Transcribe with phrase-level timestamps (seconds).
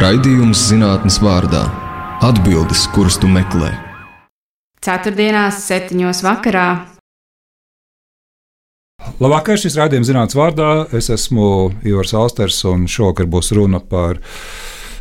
[0.00, 1.66] Raidījums zinātnes vārdā-
[2.28, 3.68] atbildes, kuras tu meklē.
[4.80, 6.68] Ceturtdienās, septiņos vakarā.
[9.20, 10.70] Labvakar, šis raidījums zinātnīs vārdā.
[10.96, 14.22] Es esmu Ivars Alsters, un šovakar būs runa par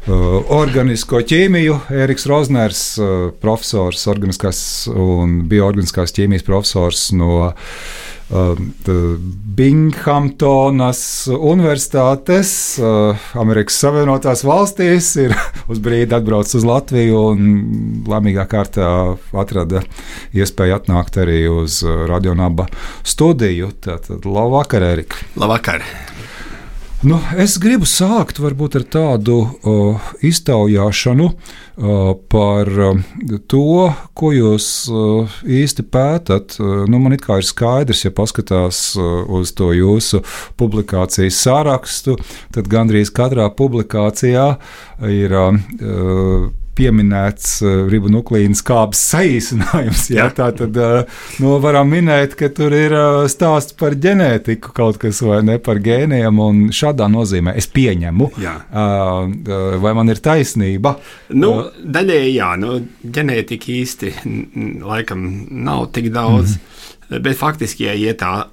[0.08, 1.76] organisko ķīmiju.
[2.04, 4.60] Eriks Rozners, uh, profesors, organiskās
[4.90, 8.62] un bioorganiskās ķīmijas profesors no uh,
[9.60, 11.02] Binghamtonas
[11.34, 15.36] Universitātes, uh, Amerikas Savienotās valstīs, ir
[15.72, 17.42] uz brīdi atbraucis uz Latviju un
[18.10, 18.92] laimīgā kārtā
[19.34, 19.84] atrada
[20.38, 22.70] iespēju atnākt arī uz radionāba
[23.04, 23.74] studiju.
[23.84, 25.28] Tātad, labvakar, Erika!
[25.40, 25.84] Labvakar!
[27.00, 33.00] Nu, es gribu sākt varbūt ar tādu uh, iztaujāšanu uh, par uh,
[33.48, 33.86] to,
[34.20, 36.58] ko jūs uh, īsti pētat.
[36.60, 40.26] Uh, nu, man ir skaidrs, ja paskatās uh, uz to jūsu
[40.60, 42.18] publikācijas sārakstu,
[42.52, 44.50] tad gandrīz katrā publikācijā
[45.08, 45.40] ir.
[45.40, 46.50] Uh,
[46.80, 50.06] pieminēts uh, ribonuklīnas kāpnes saīsinājums.
[50.16, 55.00] Jā, tā tad uh, nu, varam minēt, ka tur ir uh, stāsts par ģenētiku, kaut
[55.02, 56.40] kas vai ne par gēniem.
[56.40, 58.54] Un šādā nozīmē es pieņemu, jā.
[59.84, 60.96] vai man ir taisnība.
[61.36, 61.52] Nu,
[61.84, 64.14] daļēji jā, nu, ģenētika īsti
[64.86, 65.26] laikam
[65.66, 66.78] nav tik daudz, mm
[67.10, 68.44] bet faktiski, ja iet tā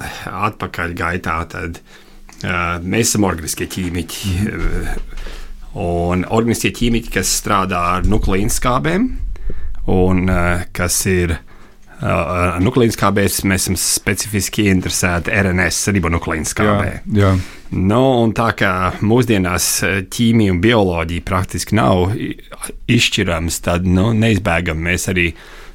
[0.47, 4.31] atpakaļ gaitā, tad uh, mēs esam organiskie ķīmiķi.
[4.47, 5.43] Mm
[5.77, 9.11] Un organiskie ķīmiķi, kas strādā ar nukleīnskābēm,
[9.93, 11.43] un uh, kas ir uh,
[12.01, 16.89] ar nukleīnskābēs, mēs esam specifiski interesēti RNS ribonukleīnskābē.
[17.13, 17.35] Jā, jā.
[17.77, 19.69] Nu, un tā kā mūsdienās
[20.15, 22.13] ķīmija un bioloģija praktiski nav
[22.87, 25.31] izšķiramas, tad nu, neizbēgami mēs arī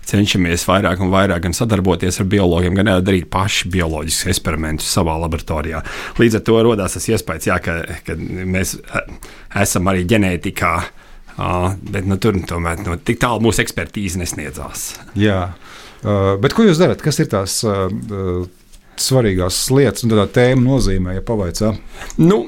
[0.10, 5.18] cenšamies vairāk un vairāk gan sadarboties ar biologiem, gan arī darīt paši bioloģiskus eksperimentus savā
[5.22, 5.84] laboratorijā.
[6.20, 7.78] Līdz ar to radās tas iespējas, jā, ka,
[8.08, 8.78] ka mēs
[9.64, 10.74] esam arī ģenētikā.
[11.42, 14.92] Uh, bet nu, tur tomēr nu, tik tālu mūsu ekspertīze nesniedzās.
[15.18, 15.54] Jā,
[16.04, 17.00] uh, bet ko jūs darat?
[17.02, 17.88] Kas ir tās uh,
[19.00, 21.72] svarīgās lietas un tādā tēma nozīmē, ja pavaicā?
[22.20, 22.44] Nu,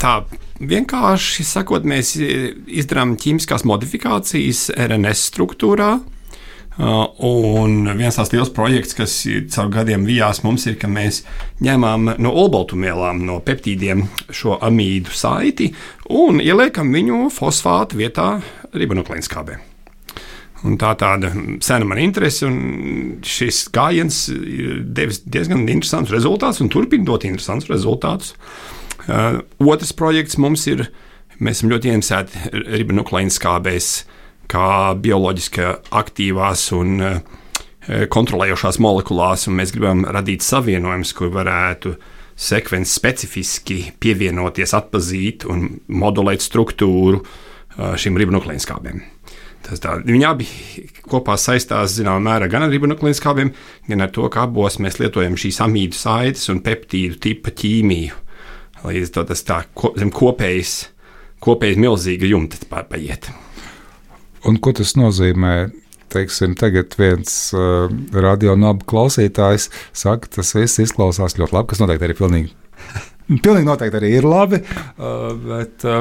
[0.00, 0.14] tā
[0.58, 5.92] vienkārši sakot, mēs izdarām ķīmiskās modifikācijas RNS struktūrā.
[5.98, 6.17] Uh,
[6.78, 9.14] un viens tās liels projekts, kas
[9.54, 11.24] caur gadiem vijās mums, ir, ka mēs
[11.64, 15.72] ņemam no olbaltumvielām, no peptīdiem šo amīdu saiti
[16.14, 18.36] un ieliekam viņu fosfātu vietā
[18.78, 19.58] ribonuklīnskābē.
[20.66, 21.30] Un tā tāda
[21.62, 27.68] sena man interese, un šis gājiens ir devis diezgan interesants rezultāts un turpina dot interesants
[27.70, 28.34] rezultātus.
[29.08, 30.88] Uh, otrs projekts mums ir,
[31.38, 33.92] mēs esam ļoti interesēti ribonuklīnskābēs
[34.48, 35.66] kā bioloģiski
[35.98, 37.18] aktīvās un eh,
[38.12, 41.94] kontrolējošās molekulās, un mēs gribam radīt savienojumus, kur varētu
[42.38, 45.68] sekvences specifiski pievienoties, atpazīt un
[46.00, 49.06] modulēt struktūru eh, šīm ribonukleīnskābēm.
[49.68, 50.46] Viņi abi
[51.10, 53.50] kopā saistās zināmā mērā gan ar ribonukleīnskābēm,
[53.90, 58.22] gan ar to, ka abos mēs lietojam šīs amīdu saites un peptīdu tipa ķīmiju.
[58.86, 59.58] Līdz ar to tas tā
[59.98, 60.78] zem kopējas,
[61.44, 63.28] kopējas milzīga jumta paiet.
[63.28, 63.47] Pa
[64.46, 65.70] Un ko tas nozīmē?
[66.08, 72.16] Teiksim, tagad viens uh, radionabu klausītājs saka, tas viss izklausās ļoti labi, kas noteikti arī
[72.16, 72.54] pilnīgi.
[73.44, 76.00] Pilnīgi noteikti arī ir labi, uh, bet uh,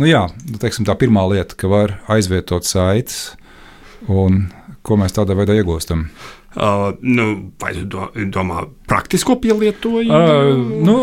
[0.00, 3.34] nu jā, nu, teiksim, tā pirmā lieta, ka var aizvietot saites,
[4.08, 4.46] un
[4.80, 6.06] ko mēs tādā veidā iegūstam.
[6.56, 7.24] Uh, Uh, nu,
[7.62, 8.00] vai tu
[8.34, 10.16] domā praktisko pielietojumu?
[10.16, 10.96] Uh, nu,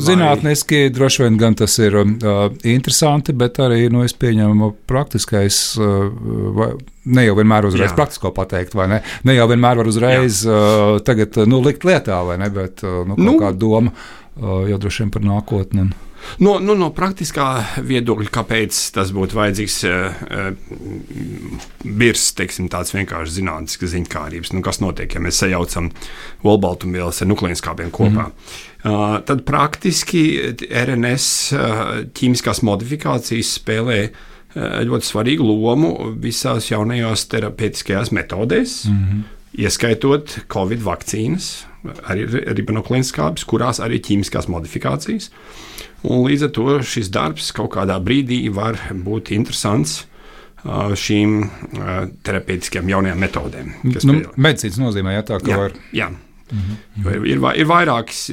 [0.00, 0.92] zinātniski vai...
[0.96, 5.60] droši vien gan tas ir uh, interesanti, bet arī nu, es pieņemu praktiskais.
[5.76, 6.72] Uh,
[7.10, 7.96] Ne jau vienmēr uzreiz Jā.
[7.96, 8.98] praktisko pateikt, vai ne?
[9.24, 10.52] Ne jau vienmēr var uzreiz Jā.
[10.52, 12.48] uh, tagad, nu, likt lietā, vai ne?
[12.52, 15.86] Bet uh, nu, nu, kāda doma uh, jau droši vien par nākotni.
[15.88, 16.09] Un...
[16.40, 17.46] No, nu, no praktiskā
[17.84, 20.20] viedokļa, kāpēc tas būtu vajadzīgs, uh,
[21.84, 25.90] birs, teiksim, tāds vienkārši zinātnisks ziņkārības, nu, kas notiek, ja mēs sajaucam
[26.46, 28.28] olbaltumvielas ar nukleīnskābiem kopā.
[28.28, 28.66] Mm -hmm.
[28.80, 31.80] Uh, tad praktiski RNS uh,
[32.16, 39.22] ķīmiskās modifikācijas spēlē uh, ļoti svarīgu lomu visās jaunajās terapeitiskajās metodēs, mm -hmm.
[39.66, 41.66] ieskaitot Covid vakcīnas,
[42.10, 42.26] arī
[42.58, 45.30] ribonuklīnskābes, kurās arī ķīmiskās modifikācijas.
[46.08, 50.04] Un līdz ar to šis darbs kaut kādā brīdī var būt interesants
[50.64, 51.36] šīm
[52.26, 53.70] terapeitiskajām jaunajām metodēm.
[54.04, 55.78] Nu, medicīnas nozīmē, ja tā kā jā, var.
[55.96, 56.10] Jā.
[56.50, 56.76] Mhm.
[57.06, 58.24] Ir, ir, ir vairākas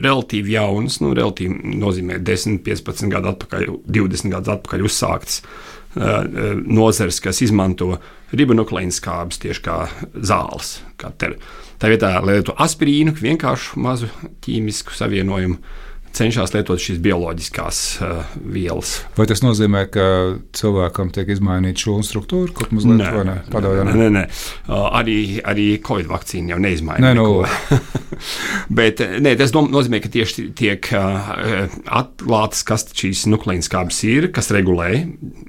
[0.00, 3.66] relatīvi jaunas, nu, relatīvi nozīmē 10, 15 gadu atpakaļ,
[3.98, 6.24] 20 gadus atpakaļ uzsāktas uh,
[6.64, 7.98] nozares, kas izmanto
[8.34, 9.78] ribonukleīnas skābes tieši kā
[10.14, 10.80] zāles.
[11.00, 11.36] Kā ter,
[11.80, 14.10] tā vietā lieto aspirīnu, vienkāršu mazu
[14.46, 15.60] ķīmisku savienojumu
[16.16, 18.96] cenšas lietot šīs bioloģiskās uh, vielas.
[19.18, 20.06] Vai tas nozīmē, ka
[20.56, 23.36] cilvēkam tiek izmainīta šūnu struktūra kaut mazliet Nē, vai ne?
[23.52, 24.22] Padaudā, nē, nē, nē.
[24.68, 27.10] Uh, arī, arī Covid vakcīna jau neizmaina.
[27.10, 27.42] Nē, nu.
[28.78, 31.34] Bet nē, tas no, nozīmē, ka tieši tiek uh,
[32.00, 34.90] atklātas, kas šīs nukleīnas kāpnes ir, kas regulē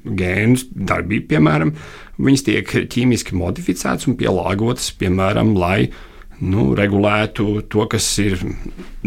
[0.04, 1.74] gēnu darbību, piemēram.
[2.18, 6.06] Viņas tiek ķīmiski modificētas un pielāgotas, piemēram, lai uh,
[6.46, 8.38] nu, regulētu to, kas ir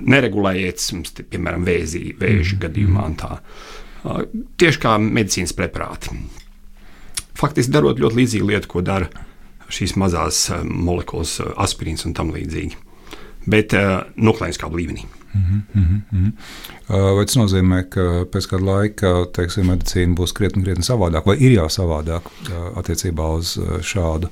[0.00, 0.90] neregulējies,
[1.20, 2.60] piemēram, vēzī, vēža mm.
[2.64, 3.06] gadījumā.
[3.20, 3.32] Tā.
[4.60, 6.16] Tieši kā medicīnas preparāti.
[7.40, 9.08] Faktiski darot ļoti līdzīgu lietu, ko dara
[9.70, 12.78] šīs mazās molekulas, aspirīns un tam līdzīgi.
[13.50, 13.74] Bet
[14.20, 15.06] nukleīniskā līmenī.
[15.30, 15.62] Mm
[16.10, 16.32] -hmm.
[16.88, 18.00] Vai tas nozīmē, ka
[18.32, 22.22] pēc kāda laika teiksim, medicīna būs krietni, krietni savādāka, vai ir jau savādāk
[22.76, 24.28] attiecībā uz šādu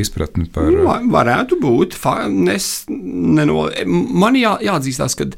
[0.00, 0.70] izpratni par.
[0.86, 1.98] Va, varētu būt.
[2.52, 5.28] Es, neno, man jā, jāatzīstās, ka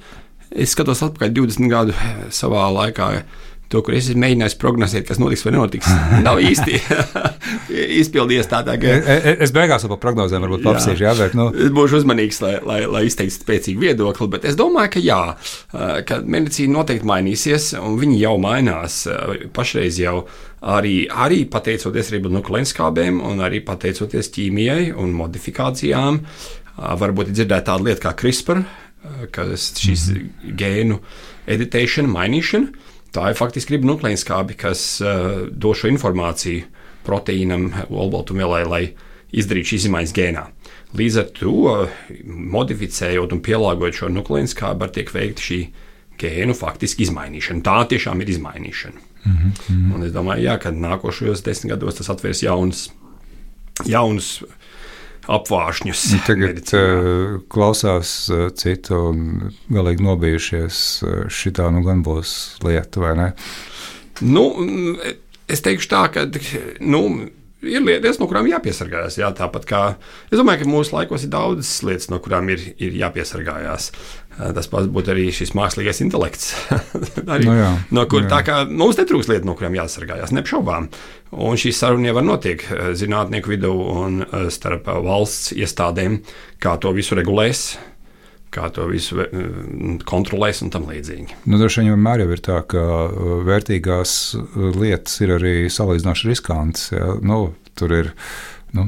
[0.55, 1.97] es skatos atpakaļ 20 gadu
[2.35, 3.11] savā laikā.
[3.73, 5.89] To, kur es mēģināju prognozēt, kas notiks vai nenotiks,
[6.23, 6.77] nav īsti
[8.03, 9.01] izpildījies tādā veidā.
[9.01, 11.35] Es, e, es beigās par prognozēm varbūt papsīšu, jā, bet.
[11.35, 11.49] Nu.
[11.49, 15.21] Es būšu uzmanīgs, lai, lai, lai izteiktu spēcīgu viedokli, bet es domāju, ka jā,
[16.07, 19.01] ka medicīna noteikti mainīsies, un viņi jau mainās.
[19.57, 20.21] Pašreiz jau
[20.65, 26.21] arī, arī pateicoties ribonukleinskābēm, un arī pateicoties ķīmijai un modifikācijām.
[26.75, 28.65] Varbūt dzirdēt tādu lietu kā CRISPR,
[29.35, 30.57] kas šīs mm -hmm.
[30.59, 30.99] gēnu
[31.47, 32.91] editēšana, mainīšana.
[33.15, 36.65] Tā ir faktiski ribonukleinskābi, kas uh, dod šo informāciju
[37.07, 38.85] proteīnam, olbaltumvielai, lai
[39.33, 40.45] izdarītu šīs izmaiņas gēnā.
[40.95, 41.89] Līdz ar to,
[42.57, 45.61] modificējot un pielāgojot šo nukleinskābi, var tiek veikta šī
[46.19, 47.63] gēnu faktiski izmainīšana.
[47.63, 49.14] Tā tiešām ir izmainīšana.
[49.25, 49.95] Mm -hmm.
[49.95, 52.91] Un es domāju, jā, ka nākošajos desmit gados tas atvērs jaunas,
[53.85, 54.43] jaunas
[55.27, 56.03] apvāršņus.
[56.13, 61.03] Nu, tagad uh, klausās uh, citu un galīgi nobijušies.
[61.03, 63.31] Uh, šitā nu gan būs lieta, vai ne?
[64.21, 64.45] Nu,
[65.49, 66.27] es teikšu tā, ka.
[66.81, 67.31] Nu,
[67.65, 69.19] ir lietas, no kurām jāpiesargājas.
[69.21, 69.83] Jā, tāpat kā
[70.31, 73.91] es domāju, ka mūsu laikos ir daudzas lietas, no kurām ir, ir jāpiesargājas.
[74.35, 76.53] Tas pats būtu arī šis mākslīgais intelekts.
[77.35, 78.31] arī, no nu jā, no kur, jā.
[78.33, 80.91] Tā kā mums netrūks lietu, no kurām jāsargājas, neapšaubām.
[81.45, 82.63] Un šī saruna jau notiek
[82.99, 84.23] zinātnieku vidū un
[84.55, 86.21] starp valsts iestādēm,
[86.63, 87.67] kā to visu regulēs
[88.55, 89.25] kā to visu
[90.07, 91.41] kontrolēs un tam līdzīgi.
[91.51, 92.83] Nu, Droši vien vienmēr jau ir tā, ka
[93.49, 94.17] vērtīgās
[94.79, 96.93] lietas ir arī salīdzinoši riskantas.
[96.95, 97.17] Ja?
[97.19, 97.41] Nu,
[97.79, 98.13] tur ir
[98.75, 98.87] nu,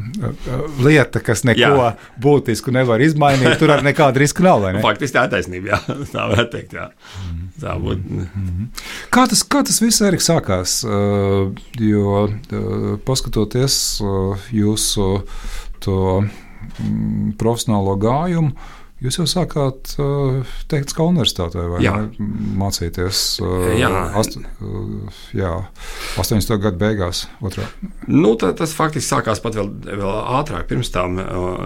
[0.83, 1.91] lieta, kas neko jā.
[2.23, 3.56] būtisku nevar izmainīt.
[3.61, 4.65] Tur arī nekāda riska nav.
[4.75, 4.83] Ne?
[4.85, 5.75] Faktiski tā ir taisnība.
[5.75, 5.81] Jā.
[6.15, 6.77] Tā varētu teikt.
[6.77, 6.88] Jā.
[7.62, 8.03] Tā būt.
[8.05, 8.67] Mm -hmm.
[9.15, 10.83] kā, tas, kā tas viss arī sākās?
[11.81, 12.27] Jo
[13.06, 14.03] paskatoties
[14.53, 15.23] jūsu
[15.81, 18.53] to mm, profesionālo gājumu,
[19.04, 21.93] Jūs jau sākāt uh, teikt, ka universitātē vai jā.
[22.00, 23.90] ne, mācīties uh, jā.
[24.16, 25.50] Ast, uh, jā,
[26.22, 26.54] 80.
[26.62, 27.26] gada beigās.
[27.44, 27.66] Otrā.
[28.08, 30.64] Nu, tā, tas faktiski sākās pat vēl, vēl ātrāk.
[30.72, 31.60] Pirms tam uh,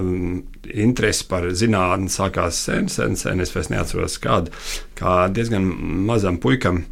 [0.75, 3.47] interesi par zinātnē sākās sen, sen, sen.
[3.47, 4.50] Es vairs neatceros, kādu.
[4.99, 5.71] Kā diezgan
[6.11, 6.83] mazam puikam.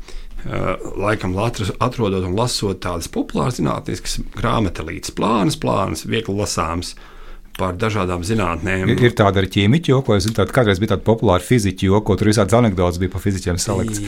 [0.47, 6.95] Uh, laikam atrodot un lasot tādas populāras zinātniskas grāmatas, plānas, plānas, viegli lasāmas.
[6.95, 7.15] Uh,
[7.59, 8.93] par dažādām zinātnēm.
[8.93, 11.89] Ir, ir tāda arī ķīmiķa joki, ko es zinu, tāda kādreiz bija tāda populāra fiziķa
[11.89, 14.03] joki, ko tur visādas anekdotas bija par fiziķiem salikts.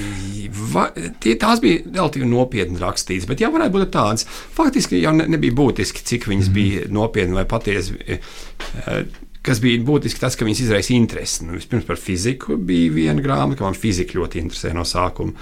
[0.72, 0.88] Va,
[1.22, 4.26] tie, tās bija relatīvi nopietni rakstītas, bet jā, varētu būt tādas.
[4.54, 6.56] Faktiski jau ne, nebija būtiski, cik viņas mm.
[6.56, 7.98] bija nopietni vai patiesi.
[8.06, 9.02] Eh,
[9.46, 11.46] kas bija būtiski tas, ka viņas izraisīja interesi.
[11.46, 15.34] Nu, vispirms par fiziku bija viena grāmata, ka man fizika ļoti interesēja no sākuma.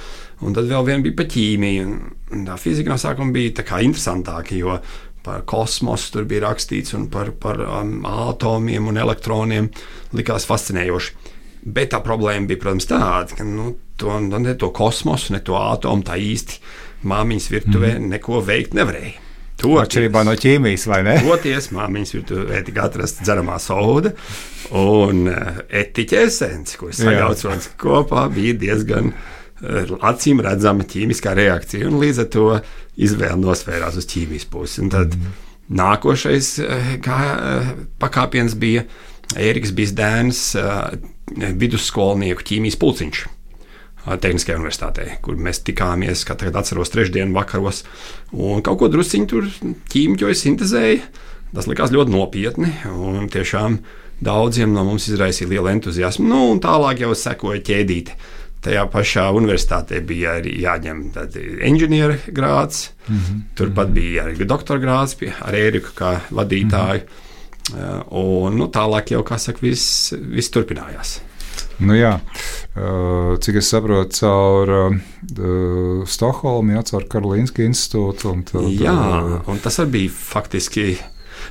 [0.46, 1.98] Un tad vēl viena bija par ķīmiju.
[2.46, 4.78] Tā fizika no sākuma bija interesantāka, jo
[5.24, 9.70] par kosmosu tur bija rakstīts un par, par um, atomiem un elektroniem.
[10.16, 11.34] Likās fascinējoši.
[11.68, 16.06] Bet tā problēma bija, protams, tāda, ka nu, to, ne to kosmosu, ne to atomu
[16.06, 16.60] tā īsti
[17.08, 18.12] māmiņas virtuvē mm.
[18.14, 19.24] neko veikt nevarēja.
[19.58, 21.16] Atšķirībā no ķīmijas, vai ne?
[21.18, 24.12] Toties māmiņas virtuvē tika atrasta dzeramā soda
[24.78, 29.10] un uh, etiķa esence, ko sajaucot kopā, bija diezgan
[29.60, 31.90] acīm redzama ķīmiskā reakcija.
[31.90, 32.46] Līdz ar to
[32.96, 34.82] izvēle nosvērās uz ķīmijas pusi.
[34.84, 35.32] Un tad mm.
[35.80, 38.86] nākošais eh, kā, eh, pakāpiens bija
[39.38, 43.26] Ēriks Bizdēns, eh, vidusskolnieku ķīmijas pulciņš.
[44.08, 47.82] Tehniskajā universitātē, kur mēs tikāmies, kā tagad atceros, trešdienas vakaros,
[48.32, 49.50] un kaut ko drusciņu tur
[49.92, 51.02] ķīmijos sintēzēja.
[51.52, 53.76] Tas likās ļoti nopietni, un tiešām
[54.24, 56.24] daudziem no mums izraisīja lielu entuziasmu.
[56.24, 58.14] Nu, un tālāk jau sekoja ķēdīte.
[58.14, 61.04] Uh, Tajā pašā universitātē bija arī jāņem
[61.68, 63.40] inženieru grāts, mm -hmm.
[63.54, 67.00] turpat bija arī doktora grāts ar Ēriku kā vadītāju.
[67.00, 67.24] Mm -hmm.
[68.10, 71.20] Un nu, tālāk jau, kā saka, viss, viss turpinājās.
[71.78, 72.16] Nu, jā,
[73.40, 78.32] cik es saprotu, caur uh, Stokholmu, jā, caur Karolīnas institūtu.
[78.32, 78.94] Un tad, jā,
[79.46, 80.98] un tas arī bija faktiski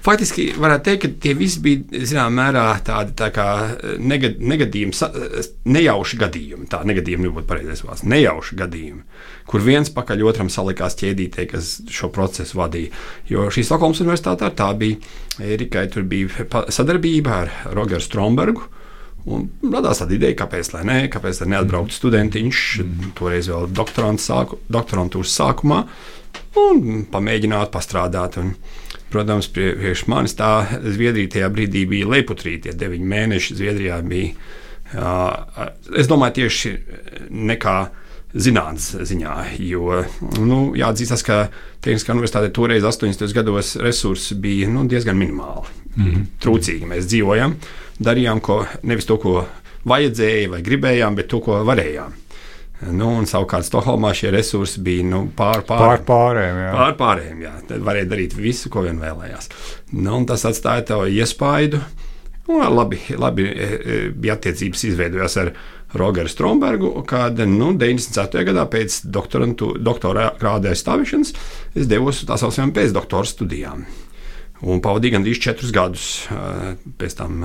[0.05, 3.47] Faktiski varētu teikt, ka tie visi bija zināmā mērā tādi tā kā
[3.99, 4.95] negad, negadījumi,
[5.77, 6.67] nejauši gadījumi.
[6.71, 8.05] Tā negadījumi nebūtu pareizais vārds.
[8.07, 9.03] Nejauši gadījumi,
[9.49, 12.93] kur viens pakaļ otram salikās ķēdītē, kas šo procesu vadīja.
[13.31, 14.97] Jo šī Stokholmas universitāte tā bija
[15.43, 18.73] Erikai, tur bija sadarbība ar Rogeru Strombergu.
[19.27, 23.09] Un radās tāda ideja, kāpēc tā ne, kāpēc tā neatbrauktu studentiņš, mm.
[23.17, 25.81] toreiz vēl doktorantūras sākumā,
[26.61, 28.39] un pamēģināt pastrādāt.
[28.39, 28.53] Un,
[29.11, 30.51] Protams, priekš manis tā
[30.83, 34.33] Zviedrija tajā brīdī bija leputrītie, deviņi mēneši Zviedrijā bija.
[34.87, 36.73] Uh, es domāju, tieši
[37.31, 37.77] nekā
[38.35, 40.01] zinātnīs ziņā, jo
[40.43, 41.47] nu, jāatzīst, ka
[41.83, 43.31] Tehniskā universitāte toreiz, 80.
[43.35, 45.67] gados, resursi bija nu, diezgan minimāli.
[45.95, 46.25] Mm -hmm.
[46.43, 47.55] Trūcīgi mēs dzīvojam,
[47.99, 49.45] darījām ko, nevis to, ko
[49.85, 52.13] vajadzēja vai gribējām, bet to, ko varējām.
[52.77, 56.60] Nu, un savukārt Stokholmā šie resursi bija nu, pār, pār, pār pārējiem.
[56.62, 56.74] Jā.
[56.75, 57.53] Pār pārējiem jā.
[57.72, 59.50] Tad varēja darīt visu, ko vien vēlējās.
[59.98, 61.81] Nu, tas atstāja tev iespaidu.
[62.48, 65.51] Nu, labi, labi e, e, bija attiecības izveidojās ar
[65.98, 68.46] Rogeru Strombergu, kad nu, 94.
[68.51, 71.34] gadā pēc doktora grāda aizstāvēšanas
[71.79, 73.84] es devos uz tā saucamajām pēcdoktora studijām.
[74.67, 76.05] Un pavadīju gandrīz četrus gadus
[76.98, 77.41] pēc tam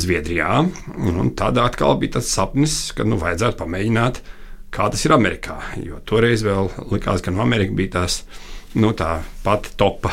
[0.00, 0.60] Zviedrijā.
[0.98, 4.20] Un tad atkal bija tas sapnis, ka nu, vajadzētu pamēģināt,
[4.74, 5.56] kā tas ir Amerikā.
[5.84, 8.20] Jo toreiz vēl likās, ka no Amerikas bija tās
[8.78, 10.12] nu, tā pati topa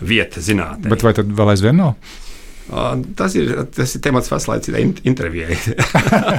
[0.00, 0.90] vieta zinātnē.
[0.92, 1.96] Bet vai tad vēl aizvien nav?
[2.66, 5.54] Tas ir, tas ir temats veselai intervijai.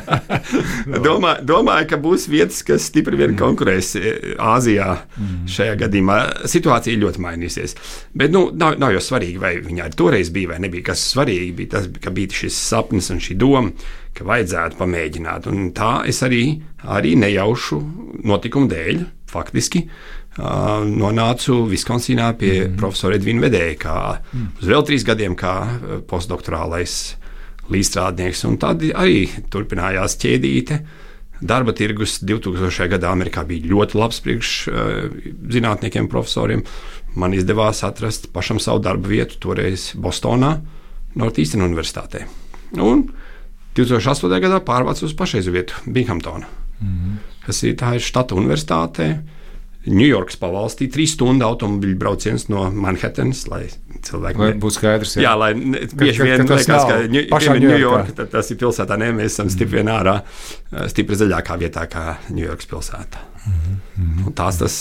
[1.07, 3.39] Domā, domāju, ka būs vietas, kas stipri vien mm.
[3.39, 3.93] konkurēs
[4.36, 4.89] Āzijā.
[5.15, 5.46] Mm.
[5.51, 6.17] Šajā gadījumā
[6.51, 7.77] situācija ļoti mainīsies.
[8.17, 10.89] Bet nu, nav, nav jau svarīgi, vai viņai toreiz bija vai nebija.
[10.91, 13.72] Kas svarīgi bija tas, ka bija šis sapnis un šī doma,
[14.17, 15.48] ka vajadzētu pamēģināt.
[15.51, 16.43] Un tā es arī,
[16.84, 17.79] arī nejaušu
[18.27, 19.86] notikumu dēļ, faktiski
[20.38, 22.75] nonācu Viskonsīnā pie mm.
[22.79, 24.48] profesora Edvina Vedēja, kā mm.
[24.62, 25.53] uz vēl trīs gadiem, kā
[26.10, 26.94] postdoktorālais
[27.74, 28.46] līdzstrādnieks.
[28.48, 30.79] Un tad arī turpinājās ķēdīte.
[31.38, 32.89] Darba tirgus 2000.
[32.96, 34.53] gadā Amerikā bija ļoti labs priekš
[35.53, 36.63] zinātniekiem, profesoriem.
[37.17, 40.56] Man izdevās atrast pašam savu darbu vietu, toreiz Bostonā,
[41.17, 42.25] Northeastern Universitātē.
[42.82, 43.08] Un
[43.77, 44.38] 2008.
[44.41, 46.50] gadā pārvācu uz pašreizu vietu, Binghamtonu,
[46.82, 47.17] mm
[47.48, 49.06] kas ir tā ir štata universitāte
[49.88, 53.65] Ņujorkas pavalstī, trīs stundu automobiļu brauciens no Manhattanas, lai
[54.08, 55.15] cilvēki lai būtu skaidrs.
[55.17, 59.82] Jā, jā lai bieži vien liekas, ka Ņujorka tas ir pilsētā, ne mēs esam stipri
[59.82, 60.20] vien ārā,
[60.91, 63.24] stipri zaļākā vietā kā Ņujorkas pilsētā.
[63.48, 63.53] Mm
[63.96, 64.34] -hmm.
[64.36, 64.74] Tās tas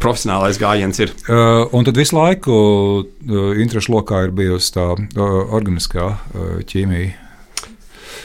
[0.00, 1.12] profesionālais gājiens ir.
[1.28, 6.16] Uh, un tad visu laiku uh, interešu lokā ir bijusi tā uh, organiskā uh,
[6.64, 7.23] ķīmija.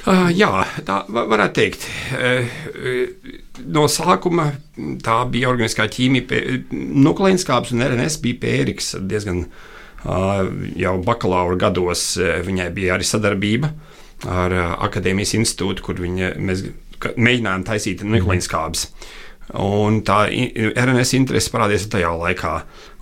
[0.08, 0.50] Uh, jā,
[0.88, 1.86] tā varētu teikt.
[2.16, 3.34] Uh, uh,
[3.68, 4.52] no sākuma
[5.04, 10.46] tā bija organiskā ķīmija, nukleīnskāps un RNS bija pēriks diezgan uh,
[10.80, 12.14] jau bakalaura gados.
[12.20, 13.74] Viņai bija arī sadarbība
[14.30, 14.54] ar
[14.88, 16.66] Akadēmijas institūtu, kur viņa, mēs
[17.16, 18.88] mēģinājām taisīt nukleīnskābes.
[19.60, 22.54] Un tā RNS interese parādījās tajā laikā.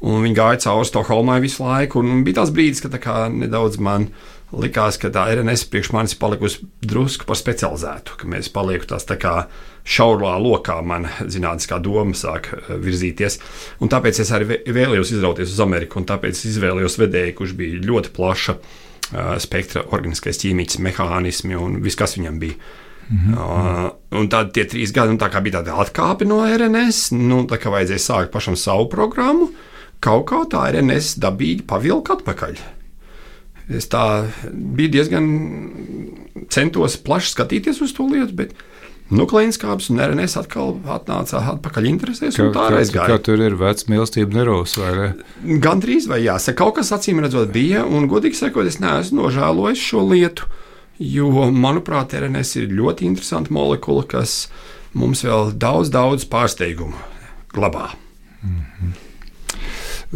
[0.08, 2.04] Un viņi gāja cauri Stokholmai visu laiku.
[2.24, 2.96] Bija tas brīdis, kad
[3.34, 4.08] nedaudz man
[4.56, 9.18] likās, ka tā RNS priekš manis palikusi drusku par specializētu, ka mēs paliekam tās tā
[9.20, 9.34] kā
[9.88, 13.40] šaurā lokā mana zinātniskā doma sāk eh, virzīties.
[13.84, 18.12] Un tāpēc es arī vēlējos izrauties uz Ameriku, un tāpēc izvēlējos vedēju, kurš bija ļoti
[18.16, 22.60] plaša uh, spektra organiskais ķīmijas mehānismi un viss, kas viņam bija.
[23.08, 23.36] Mm -hmm.
[23.40, 27.56] uh, un tad tie trīs gadi, nu, tā bija tāda atkāpe no RNS, nu, tā
[27.56, 29.52] kā vajadzēja sākt pašam savu programmu,
[30.00, 32.77] kaut kā tā RNS dabīgi pavilka atpakaļ.
[33.68, 34.04] Es tā
[34.52, 35.28] biju diezgan
[36.54, 38.56] centos plaši skatīties uz to lietu, bet
[39.08, 42.36] Nukleīnskāps un RNS atkal atnāca atpakaļ interesēs.
[42.36, 43.06] Kā, tā arī gāja.
[43.14, 45.06] Kā tur ir vecs mīlestība nerūs, vai ne?
[45.64, 49.86] Gan drīz vai jāsaka, kaut kas acīm redzot bija, un godīgi sakot, es neesmu nožēlojis
[49.94, 50.50] šo lietu,
[51.00, 54.50] jo, manuprāt, RNS ir ļoti interesanta molekula, kas
[54.98, 57.00] mums vēl daudz, daudz pārsteigumu
[57.56, 57.94] glabā.
[58.44, 58.94] Mm -hmm.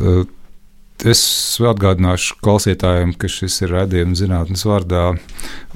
[0.04, 0.38] uh.
[1.02, 1.22] Es
[1.66, 5.06] atgādināšu klausītājiem, ka šis ir redzējums zinātnes vārdā.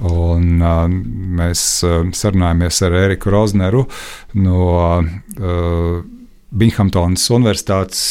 [0.06, 3.86] Un, uh, mēs uh, sarunājamies ar Eriku Rozneru
[4.38, 4.60] no
[5.02, 6.04] uh,
[6.56, 8.02] Binghamtonas Universitātes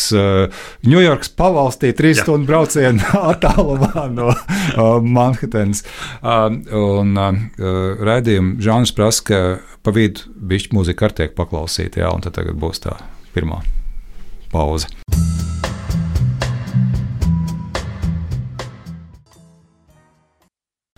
[0.86, 2.26] Ņujorkas uh, pavalstī, trīs Jā.
[2.28, 3.00] stundu braucienu
[3.32, 5.86] attālumā no uh, Manhattanas.
[6.20, 7.40] Uh, un uh,
[8.12, 9.44] redzējuma žāns prasa, ka
[9.88, 13.00] pa vidu bišķi mūzika ar tiek paklausīta, jā, un tad tagad būs tā
[13.38, 13.64] pirmā
[14.52, 14.92] pauze.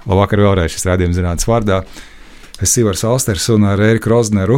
[0.07, 1.81] Labvakar vēlreiz šis rādījums zinātnes vārdā.
[2.57, 4.55] Es esmu Ivars Alsters un ar Eriku Rozneru,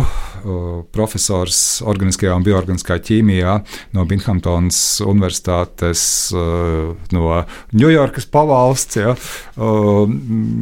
[0.96, 3.58] profesors organiskajā un bioorganiskā ķīmijā
[3.98, 7.41] no Binghamtonas Universitātes no
[7.75, 9.01] Ņujorkas pavalsts.
[9.01, 9.18] Ja.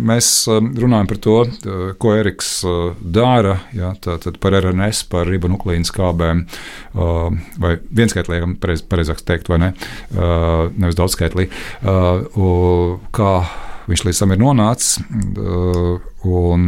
[0.09, 1.37] Mēs runājam par to,
[2.01, 2.49] ko Eriks
[3.03, 6.47] dara, ja, tātad par RNS, par ribonuklīnu skābēm,
[7.61, 9.73] vai vienskaitlīgam, pareiz, pareizāk teikt, vai ne,
[10.73, 11.51] nevis daudzskaitlī,
[13.13, 13.33] kā
[13.87, 14.97] viņš līdz tam ir nonācis
[16.27, 16.65] un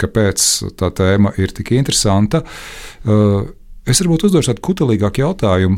[0.00, 0.48] kāpēc
[0.80, 2.44] tā tēma ir tik interesanta.
[3.84, 5.76] Es varbūt uzdošu tādu kutelīgāku jautājumu.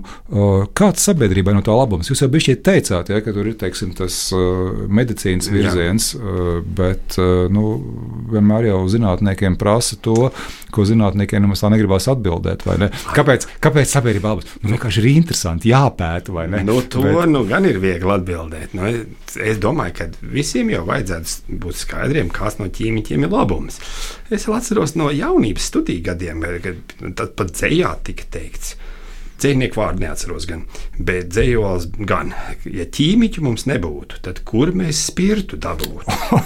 [0.78, 2.06] Kāds sabiedrībai no tā labums?
[2.06, 6.60] Jūs jau bijāt teicāt, ja, ka tur ir teiksim, tas medicīnas virziens, Jā.
[6.78, 7.18] bet
[7.50, 7.64] nu,
[8.30, 10.30] vienmēr jau zinātniekiem prasa to,
[10.70, 12.62] ko zinātniekiem nemaz tā negribās atbildēt.
[12.78, 12.92] Ne?
[13.16, 14.54] Kāpēc, kāpēc sabiedrība labums?
[14.62, 16.62] Nu, vienkārši ir interesanti, jāpēta, vai ne?
[16.68, 17.26] Nu, to bet...
[17.32, 18.78] nu, gan ir viegli atbildēt.
[18.78, 18.86] Nu,
[19.42, 23.82] es domāju, ka visiem jau vajadzētu būt skaidriem, kas no ķīmiķiem ir labums.
[24.30, 28.76] Es atceros no jaunības studiju gadiem, kad pat dzējā tika teikts.
[29.36, 30.62] Dzīvnieku vārdu neatceros, gan,
[30.96, 32.32] bet dzīslis gan.
[32.64, 36.40] Ja ķīmiķi mums nebūtu, tad kur mēs spirtu dabūtu?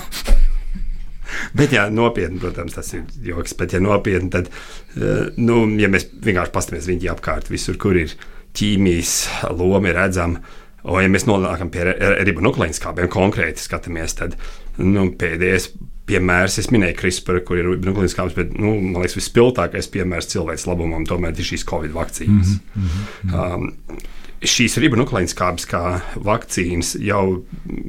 [1.59, 4.50] bet, ja nopietni, protams, tas ir joks, bet, ja nopietni, tad,
[4.97, 8.16] eh, nu, ja mēs vienkārši paskatāmies viņu apkārt, visur, kur ir
[8.59, 9.14] ķīmijas
[9.54, 10.42] loma, redzama.
[10.80, 11.85] O, ja mēs nonākam pie
[12.25, 14.38] ribonuklīnas skābiem konkrēti skatāmies, tad
[14.80, 15.75] nu, pēdējais
[16.11, 16.59] piemērs.
[16.61, 21.07] Es minēju CRISPR, kur ir nuklīnas kāpnes, bet nu, man liekas, vispilgtākais piemērs cilvēks labumam
[21.09, 22.57] tomēr ir šīs Covid vakcīnas.
[22.75, 23.38] Mm -hmm.
[23.38, 24.02] um,
[24.40, 27.43] šīs ribonuklīnas kāpnes kā vakcīnas jau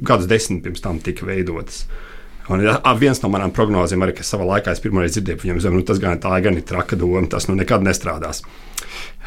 [0.03, 1.85] gadus desmit pirms tam tika veidotas.
[2.51, 2.63] Un
[2.99, 6.19] viens no manām prognozēm, arī, savā laikā es pirmoreiz dzirdēju, viņam zinu, nu, tas gan
[6.19, 8.41] tā, gan ir traka doma, tas nu nekad nestrādās.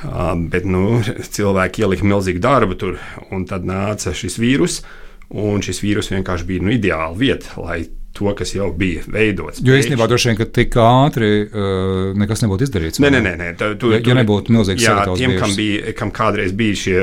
[0.04, 0.98] Uh, bet nu,
[1.36, 2.98] cilvēki ielika milzīgu darbu tur,
[3.32, 4.82] un tad nāca šis vīrus,
[5.30, 7.84] un šis vīrus vienkārši bija nu, ideāla vieta, lai
[8.14, 9.61] to, kas jau bija veidots.
[9.64, 13.02] Jo īstenībā droši vien, ka tik ātri uh, nekas nebūtu izdarīts.
[13.02, 13.33] Nē, nē, nē.
[13.40, 15.35] nē tu, tu, ja, ja nebūtu milzīgs sagatavotības.
[15.35, 17.00] Tiem, kam, bija, kam kādreiz bija šie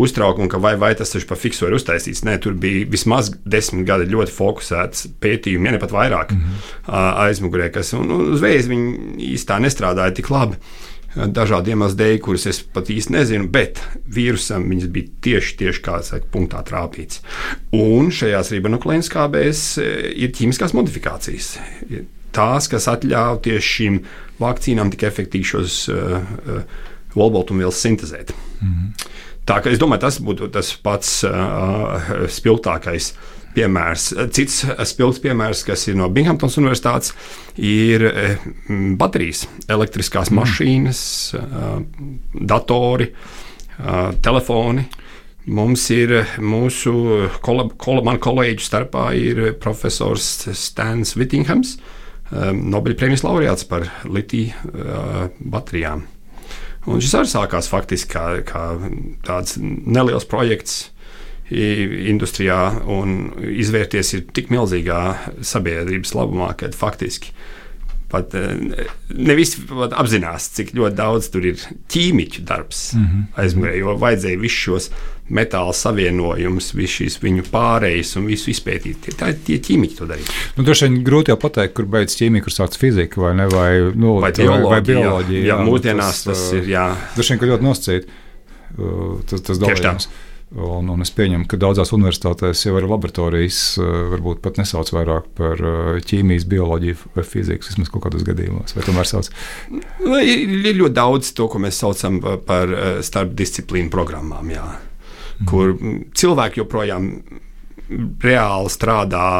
[0.00, 3.88] uztraukumi, ka vai, vai tas taču pa fiksu ir uztaisīts, nē, tur bija vismaz desmit
[3.88, 6.70] gadi ļoti fokusēts pētījumi, ja ne pat vairāk mm -hmm.
[6.86, 10.60] uh, aizmugurē, kas un, un uzreiz viņi īstā nestrādāja tik labi.
[11.10, 13.80] Dažādu iemeslu dēļ, kurus es pat īsti nezinu, bet
[14.14, 17.18] vīrusam viņas bija tieši, tieši kā saka, punktā trāpīts.
[17.74, 19.88] Un šajās ribonuklīnas kābēs e,
[20.22, 21.56] ir ķīmiskās modifikācijas.
[22.30, 23.98] Tās, kas ļauj tieši šīm
[24.38, 26.62] vakcīnām tik efektīvi šos uh, uh,
[27.18, 28.30] olbaltumvielas sintēzēt.
[28.60, 29.10] Mm -hmm.
[29.50, 34.10] Tā kā es domāju, tas būtu tas pats uh, spilgtākais uh, piemērs.
[34.34, 37.14] Cits spilgts piemērs, kas ir no Binghamtonas Universitātes,
[37.56, 38.48] ir eh,
[39.00, 40.40] baterijas, elektriskās mm.
[40.40, 41.02] mašīnas,
[41.38, 41.68] eh,
[42.52, 44.86] datori, eh, telefoni.
[45.50, 46.12] Mums ir
[46.44, 46.92] mūsu
[47.42, 51.78] kol, kol, kolēģu starpā ir profesors Stans Vittinghams,
[52.30, 54.52] Nobelpremijas laureāts par litiju
[55.50, 56.04] baterijām.
[56.86, 58.62] Un šis arī sākās faktiski kā, kā
[59.26, 60.89] tāds neliels projekts
[61.50, 62.60] industrijā
[62.90, 65.00] un izvērties ir tik milzīgā
[65.46, 67.34] sabiedrības labumā, ka faktiski
[68.10, 73.24] pat eh, ne visi pat apzinās, cik ļoti daudz tur ir ķīmiķu darbs mm -hmm.
[73.42, 74.88] aizmugurē, jo vajadzēja visus šos
[75.30, 78.98] metāla savienojumus, visu šīs viņu pārējas un visu izpētīt.
[79.04, 80.38] Tie, tā, tie ķīmiķi to darīja.
[80.56, 83.68] Nu, Droši vien grūti jau pateikt, kur beidzas ķīmija, kur sākas fizika vai, ne, vai,
[83.94, 85.44] nu, vai, bioloģija, vai bioloģija.
[85.44, 86.66] Jā, jā, jā mūsdienās tas, tas ir.
[86.72, 86.88] Jā.
[87.14, 90.10] Droši vien, ka ļoti nosacīt uh, tas, tas dalījums.
[90.50, 95.28] Un, un es pieņemu, ka daudzās universitātēs jau ir laboratorijas, eh, varbūt pat nesauc vairāk
[95.38, 98.74] par eh, ķīmijas, bioloģiju vai fiziku, vismaz kaut kādos gadījumos.
[98.74, 99.28] Vai tomēr sauc?
[99.70, 105.46] Nu, ir, ir ļoti daudz to, ko mēs saucam par eh, starpdisciplīnu programmām, jā, mm.
[105.52, 105.76] kur
[106.18, 107.08] cilvēki joprojām
[108.26, 109.30] reāli strādā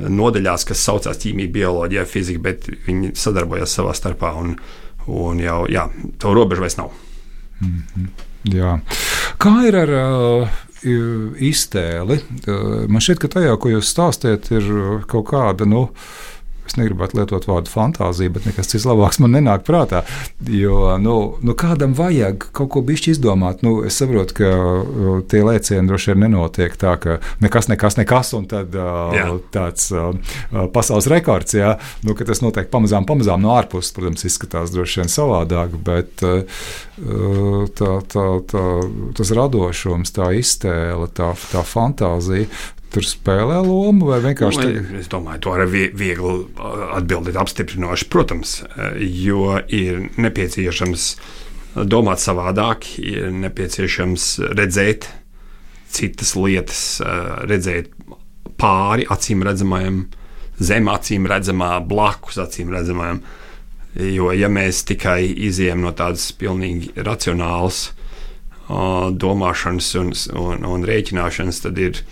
[0.00, 4.56] nodaļās, kas saucās ķīmija, bioloģija, fizika, bet viņi sadarbojas savā starpā un,
[5.04, 5.84] un jau jā,
[6.16, 6.96] to robežu vairs nav.
[7.60, 8.28] Mm -hmm.
[8.48, 8.78] Jā.
[9.40, 10.58] Kā ir ar uh,
[11.50, 12.20] iztēli?
[12.46, 14.70] Uh, man šķiet, ka tajā, ko jūs stāstījat, ir
[15.10, 15.68] kaut kāda.
[15.68, 15.88] Nu,
[16.70, 20.04] Es negribētu lietot vārdu fantāzija, bet nekas cits labāks man nenāk prātā.
[20.46, 23.64] Jo nu, nu kādam vajag kaut ko bišķi izdomāt.
[23.66, 28.30] Nu, es saprotu, ka uh, tie lēcieni droši vien nenotiek tā, ka nekas, nekas, nekas,
[28.38, 29.26] un tad uh, jā.
[29.50, 30.14] tāds uh,
[30.70, 31.58] pasaules rekords.
[31.58, 31.74] Jā,
[32.06, 33.90] nu, tas notiek pamazām, pamazām no ārpuses.
[33.96, 38.66] Protams, izskatās droši vien savādāk, bet tā, tā, tā,
[39.18, 42.46] tas radošums, tā iztēle, tā, tā fantāzija
[42.90, 44.98] tur spēlē lomu, vai vienkārši nu, tā?
[45.00, 46.34] Es domāju, to arī viegli
[46.98, 48.56] atbildēt apstiprinoši, protams,
[48.98, 51.10] jo ir nepieciešams
[51.90, 55.08] domāt savādāk, ir nepieciešams redzēt
[55.90, 56.82] citas lietas,
[57.50, 57.92] redzēt
[58.60, 60.04] pāri acīm redzamajam
[60.60, 63.22] zem acīm redzamā, blakus acīm redzamajam.
[63.98, 67.88] Jo, ja mēs tikai izējām no tādas pilnīgi racionālas
[68.70, 72.04] domāšanas un, un, un rēķināšanas, tad ir,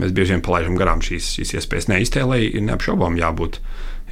[0.00, 1.88] mēs bieži vien palaidām garām šīs, šīs iespējas.
[1.90, 3.60] Nē, iztēlē ir neapšaubām jābūt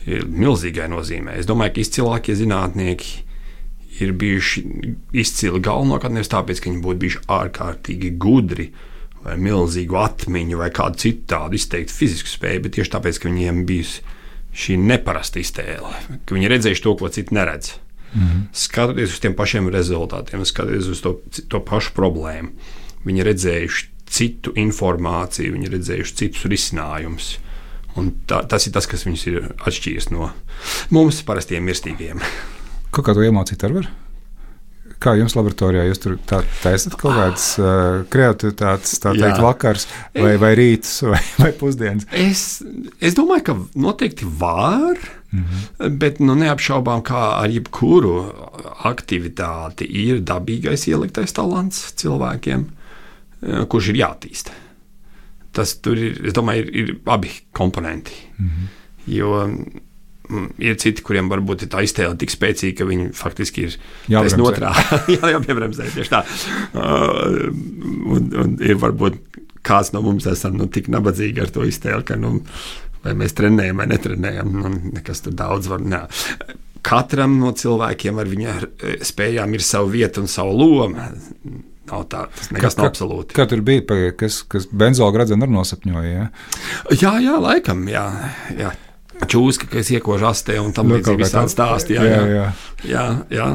[0.06, 1.36] milzīgai nozīmē.
[1.38, 3.22] Es domāju, ka izcilākie zinātnieki
[4.02, 4.62] ir bijuši
[5.20, 8.70] izcili galvenokārt nevis tāpēc, ka viņi būtu bijuši ārkārtīgi gudri
[9.22, 13.62] vai milzīgu atmiņu vai kādu citu tādu izteiktu fizisku spēju, bet tieši tāpēc, ka viņiem
[13.68, 14.02] bijusi
[14.62, 15.92] šī neparasta iztēle,
[16.26, 17.76] ka viņi redzējuši to, ko citi neredz.
[18.12, 18.40] Mm -hmm.
[18.52, 22.50] Skatoties uz tiem pašiem rezultātiem, skatoties uz to, to pašu problēmu,
[23.04, 27.32] viņi redzējuši citu informāciju, viņi redzējuši citus risinājumus.
[28.28, 30.30] Tā, tas ir tas, kas viņus ir atšķīris no
[30.94, 32.22] mums, parastiem mirstīgiem.
[32.92, 33.76] Ko kā to iemācīt ar?
[33.76, 33.90] Var?
[35.02, 39.42] Kā jums laboratorijā jūs tur tā, taisat kaut kādas uh, kreativitātes, tā teikt, Jā.
[39.42, 42.06] vakars vai, vai rīts vai, vai pusdienas?
[42.14, 42.60] Es,
[43.02, 45.00] es domāju, ka noteikti var.
[45.32, 45.96] Mm -hmm.
[45.98, 48.14] Bet nu, neapšaubām, kā ar jebkuru
[48.84, 52.66] aktivitāti, ir dabīgais ieliktais talants cilvēkiem,
[53.42, 54.52] kurš ir jātīst.
[55.52, 58.14] Tas tur ir, es domāju, ir, ir abi komponenti.
[58.38, 58.68] Mm -hmm.
[59.06, 59.32] Jo
[60.62, 63.76] ir citi, kuriem varbūt ir tā iztēle tik spēcīga, ka viņi faktiski ir
[64.08, 64.72] taisnība otrā.
[65.16, 66.22] jā, jāpiebremzē tieši tā.
[66.72, 67.50] Uh,
[68.14, 69.20] un, un ir varbūt
[69.66, 72.40] kāds no mums esam nu, tik nabadzīgi ar to iztēli, ka nu,
[73.04, 75.82] vai mēs trenējam vai netrenējam, nu, nekas tur daudz var.
[75.82, 76.04] Nē.
[76.82, 78.56] Katram no cilvēkiem ar viņa
[79.06, 81.10] spējām ir sava vieta un sava loma.
[81.90, 83.34] Nav tā, tas nekas nav absolūti.
[83.34, 83.82] Kā tur bija,
[84.14, 86.12] kas, kas benzola gradzenu arī nosapņoja?
[86.12, 86.28] Ja?
[86.94, 88.06] Jā, jā, laikam, jā.
[88.58, 88.70] jā
[89.28, 91.96] čūska, kas iekož astē un tam nu, līdzīgi visādi stāsti.
[91.96, 92.46] Jā, jā, jā.
[92.88, 93.48] jā, jā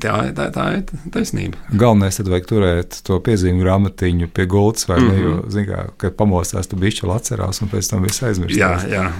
[0.00, 1.60] tā, tā, tā ir taisnība.
[1.72, 5.12] Galvenais tad vajag turēt to piezīmu grāmatiņu pie gultas, vai mm -hmm.
[5.12, 5.50] ne, jo, mhm.
[5.50, 8.56] zin kā, kad pamostās, tu bišķi atcerās un pēc tam viss aizmirst.
[8.58, 9.10] Jā, jā.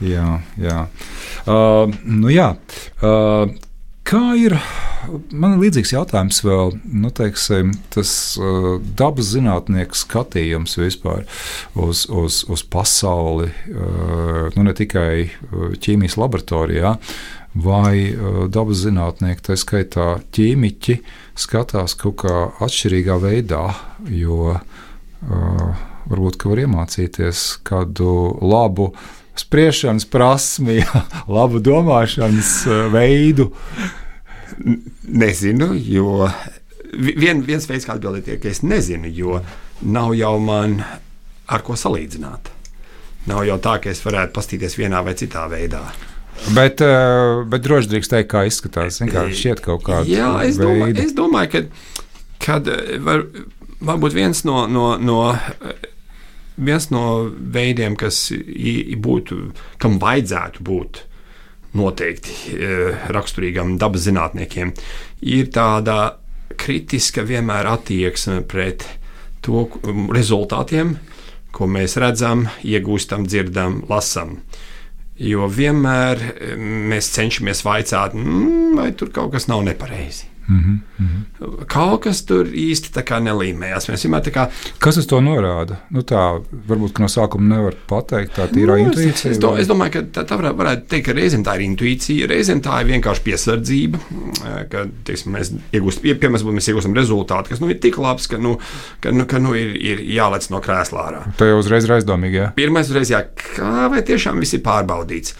[0.00, 0.86] Jā, jā.
[1.46, 2.54] Uh, nu jā.
[3.02, 3.50] Uh,
[4.08, 4.54] Kā ir?
[5.36, 11.26] Man ir līdzīgs jautājums vēl, nu, teiksim, tas uh, dabas zinātnieku skatījums vispār
[11.76, 16.94] uz, uz, uz pasauli, uh, nu, ne tikai uh, ķīmijas laboratorijā,
[17.52, 20.98] vai uh, dabas zinātnieki, tā skaitā ķīmiķi,
[21.44, 23.62] skatās kaut kā atšķirīgā veidā,
[24.08, 28.94] jo uh, varbūt var iemācīties kādu labu
[29.40, 30.80] spriešanas prasmi,
[31.36, 33.50] labu domāšanas uh, veidu?
[35.08, 36.26] Nezinu, jo
[36.92, 39.40] vien, viens veids, kā atbildēt, ir, ka es nezinu, jo
[39.86, 40.80] nav jau man
[41.48, 42.50] ar ko salīdzināt.
[43.28, 45.82] Nav jau tā, ka es varētu pastīties vienā vai citā veidā.
[46.54, 49.00] Bet, uh, bet droši drīkst teikt, kā izskatās.
[49.02, 50.06] Vienkārši šķiet kaut kāda.
[50.10, 51.64] Jā, es domāju, es domāju ka
[52.48, 52.68] kad
[53.04, 53.24] var,
[53.84, 55.20] varbūt viens no, no, no
[56.58, 58.28] viens no veidiem, kas
[59.04, 59.40] būtu,
[59.82, 61.02] kam vajadzētu būt
[61.78, 64.72] noteikti eh, raksturīgam dabas zinātniekiem,
[65.28, 66.18] ir tāda
[66.58, 68.86] kritiska vienmēr attieksme pret
[69.44, 69.66] to
[70.14, 70.96] rezultātiem,
[71.54, 74.38] ko mēs redzam, iegūstam, dzirdam, lasām.
[75.18, 80.37] Jo vienmēr eh, mēs cenšamies vaicāt, mm, vai tur kaut kas nav nepareizi.
[80.48, 81.64] Mm -hmm.
[81.66, 83.88] Kaut kas tur īsti nelīmējās.
[83.90, 84.46] Mēs vienmēr tā kā.
[84.78, 85.76] Kas uz to norāda?
[85.90, 88.38] Nu, tā varbūt no sākuma nevar pateikt.
[88.38, 89.32] Tā ir nu, intuīcija.
[89.32, 92.60] Es, do, es domāju, ka tā, tā varētu teikt, ka reizēm tā ir intuīcija, reizēm
[92.60, 93.98] tā ir vienkārši piesardzība.
[94.70, 98.58] Ka, teiksim, mēs iegūstam, piemēram, mēs iegūstam rezultātu, kas nu, ir tik labs, ka, nu,
[99.00, 101.22] ka, nu, ka nu, ir, ir jālec no krēsla ārā.
[101.36, 102.36] Tā jau uzreiz ir aizdomīgi.
[102.36, 102.50] Jā.
[102.56, 105.34] Pirmais uzreiz, jā, kā vai tiešām viss ir pārbaudīts.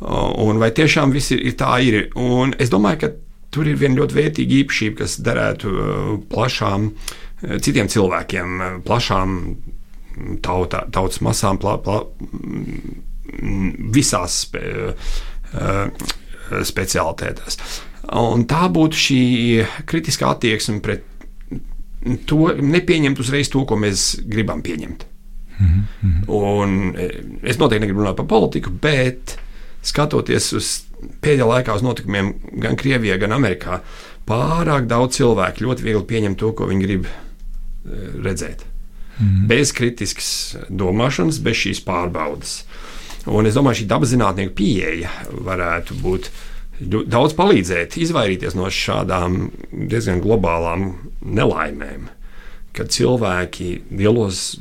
[0.00, 2.10] Un vai tiešām viss ir, ir tā ir.
[2.16, 3.10] Un es domāju, ka
[3.54, 9.36] tur ir viena ļoti vērtīga īpašība, kas derētu uh, plašām, uh, citiem cilvēkiem, uh, plašām
[10.44, 14.62] tautā, tautas masām, pla, pla, mm, visās spe,
[16.66, 17.58] speciālitātēs.
[18.18, 19.22] Un tā būtu šī
[19.88, 21.06] kritiskā attieksme pret
[22.26, 25.06] to, nepieņemt uzreiz to, ko mēs gribam pieņemt.
[25.60, 26.28] Mm -hmm.
[26.28, 26.94] Un
[27.42, 29.38] es noteikti negribu runāt par politiku, bet
[29.82, 30.89] skatoties uz
[31.24, 32.32] pēdējā laikā uz notikumiem
[32.62, 33.80] gan Krievijā, gan Amerikā,
[34.28, 37.16] pārāk daudz cilvēku ļoti viegli pieņem to, ko viņi grib eh,
[38.24, 38.66] redzēt.
[39.20, 39.46] Mm.
[39.50, 40.30] Bez kritiskas
[40.68, 42.62] domāšanas, bez šīs pārbaudas.
[43.28, 45.10] Un es domāju, šī dabas zinātnieku pieeja
[45.44, 46.30] varētu būt
[46.80, 52.08] daudz palīdzēt, izvairīties no šādām diezgan globālām nelaimēm,
[52.76, 54.54] kad cilvēki lielos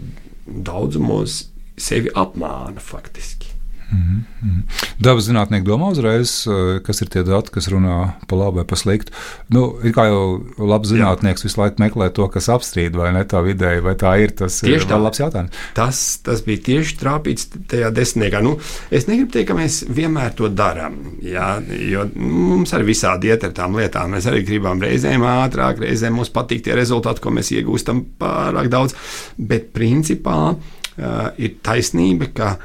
[0.43, 1.45] daudzumos
[1.79, 3.55] sevi apmāna faktiski.
[3.91, 4.61] Mm -hmm.
[4.99, 8.75] Dabas zinātnieki domā uzreiz, eh, kas ir tie dati, kas runā pa labi vai pa
[8.75, 9.11] sliktu.
[9.49, 13.81] Nu, kā jau labs zinātnieks visu laiku meklē to, kas apstrīd, vai ne tā vidēji,
[13.81, 14.31] vai tā ir.
[14.31, 15.01] Tas tieši ir tā.
[15.01, 15.51] labs jautājums.
[15.73, 18.43] Tas, tas bija tieši trāpīts tajā desmitniekā.
[18.43, 18.59] Nu,
[18.91, 20.93] es negribu teikt, ka mēs vienmēr to darām.
[21.21, 24.11] Jā, jo mums arī visādi iet ar tām lietām.
[24.11, 28.93] Mēs arī gribam reizēm ātrāk, reizēm mums patīk tie rezultāti, ko mēs iegūstam pārāk daudz.
[29.37, 32.57] Bet principā uh, ir taisnība, ka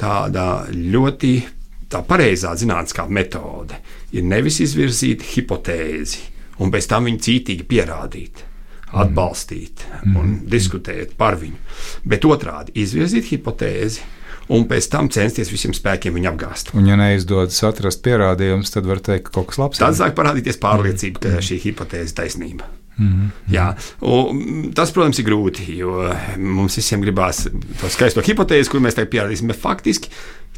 [0.00, 1.32] tāda ļoti
[1.90, 3.80] tā pareizā zinātniskā metode
[4.14, 6.28] ir nevis izvirzīt hipotēzi
[6.60, 8.46] un pēc tam viņu cītīgi pierādīt.
[8.90, 10.14] Atbalstīt mm.
[10.16, 10.38] un mm.
[10.50, 11.60] diskutēt par viņu,
[12.10, 14.02] bet otrādi izvirzīt hipotēzi,
[14.50, 16.74] un pēc tam censties visiem spēkiem viņu apgāzt.
[16.74, 19.82] Un, ja neizdodas atrast pierādījumus, tad var teikt, ka kaut kas labs.
[19.82, 21.46] Tad sāk parādīties pārliecība, ka mm.
[21.52, 22.66] šī hipotēze ir taisnība.
[22.98, 23.30] -hmm.
[23.52, 23.70] Jā,
[24.02, 27.46] un tas, protams, ir grūti, jo mums visiem gribās
[27.80, 29.48] to skaisto hipotēzi, kur mēs tagad pierādīsim.
[29.48, 30.10] Bet faktiski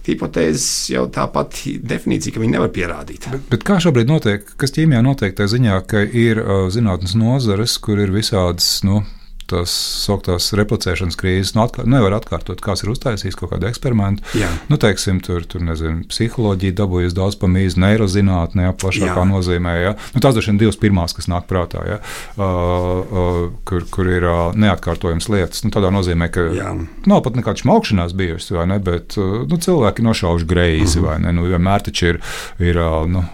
[0.06, 3.28] hipotēzes jau tāpat definīcija, ka viņi nevar pierādīt.
[3.30, 7.78] Bet, bet kā šobrīd notiek, kas ķīmijā notiek tā ziņā, ka ir uh, zinātnes nozares,
[7.78, 8.80] kur ir visādas.
[8.86, 9.04] Nu,
[9.52, 11.54] tās sauktās replicēšanas krīzes.
[11.56, 14.24] Nu, atkār, nevar atkārtot, kāds ir uztaisījis kaut kādu eksperimentu.
[14.38, 14.50] Jā.
[14.72, 19.28] Nu, teiksim, tur, tur nezinu, psiholoģija dabūjas daudz pamīzi, neirozinātnē, ja, plašākā Jā.
[19.28, 19.74] nozīmē.
[19.82, 19.94] Ja.
[20.16, 22.00] Nu, tās ir divas pirmās, kas nāk prātā, ja,
[22.36, 25.64] uh, uh, kur, kur ir uh, neatkārtojams lietas.
[25.66, 26.72] Nu, tādā nozīmē, ka Jā.
[27.10, 31.04] nav pat nekāda šmaukšanās bijusi, vai ne, bet uh, nu, cilvēki nošauž greizi, mhm.
[31.04, 31.08] -huh.
[31.10, 31.36] vai ne.
[31.36, 32.20] Nu, vienmēr taču ir,
[32.60, 33.24] ir uh, nu,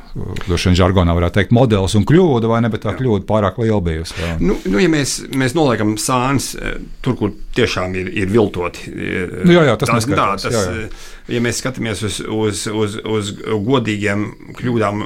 [0.46, 2.70] Droši vien žargonā varētu teikt, modelis un kļūda, vai ne?
[2.72, 2.98] Bet tā jā.
[3.00, 4.16] kļūda pārāk liela bijusi.
[4.42, 9.34] Nu, nu, ja mēs, mēs noliekam sānis eh, tur, kur tiešām ir, ir viltoti, eh,
[9.44, 10.84] nu, jā, jā, tas, tas, tā, tas jā, jā.
[10.88, 13.32] Eh, ja mēs skatāmies uz, uz, uz, uz
[13.68, 14.24] godīgiem
[14.58, 15.02] kļūdām,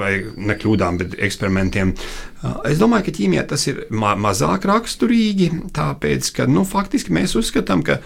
[0.00, 1.92] vai ne kļūdām, bet eksperimentiem,
[2.66, 7.84] es domāju, ka ķīmijā tas ir ma mazāk raksturīgi, tāpēc, ka nu, faktiski mēs uzskatām,
[7.86, 8.00] ka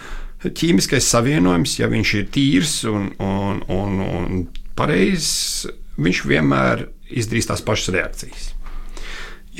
[0.45, 4.45] ķīmiskais savienojums, ja viņš ir tīrs un, un, un, un
[4.77, 5.65] pareizs,
[6.01, 8.53] viņš vienmēr izdarīs tās pašas reakcijas.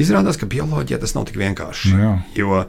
[0.01, 1.93] Izrādās, ka bioloģijā tas nav tik vienkārši.
[1.95, 2.15] Nu jā.
[2.39, 2.63] Jo,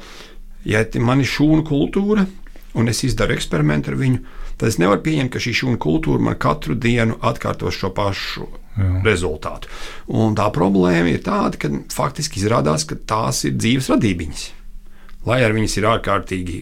[0.70, 2.28] ja man ir šūnu kultūra
[2.76, 4.20] un es izdaru eksperimentu ar viņu,
[4.60, 8.90] tad es nevaru pieņemt, ka šī šūnu kultūra man katru dienu atkārtos šo pašu jā.
[9.08, 9.72] rezultātu.
[10.12, 14.46] Un tā problēma ir tāda, ka faktiski izrādās, ka tās ir dzīves radībiņas
[15.26, 16.60] lai arī viņas ir ārkārtīgi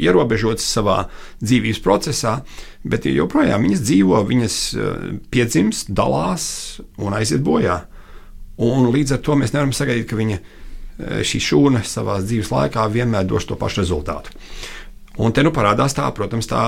[0.00, 1.04] ierobežotas savā
[1.42, 2.38] dzīvības procesā,
[2.86, 6.44] bet joprojām viņas dzīvo, viņas eh, piedzimst, dalās
[6.98, 7.82] un aiziet bojā.
[8.60, 12.90] Un līdz ar to mēs nevaram sagaidīt, ka viņa, eh, šī šūna savā dzīves laikā
[12.92, 14.36] vienmēr dos to pašu rezultātu.
[15.20, 16.62] Un te nu parādās tā, protams, tā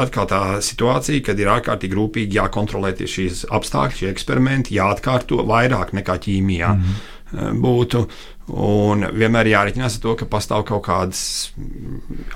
[0.00, 6.16] atkal tā situācija, kad ir ārkārtīgi rūpīgi jākontrolē šīs apstākļi, šie eksperimenti, jāatkārto vairāk nekā
[6.22, 6.70] ķīmijā.
[6.72, 8.06] Mm -hmm būtu.
[8.52, 11.22] Un vienmēr jārēķinās ar to, ka pastāv kaut kādas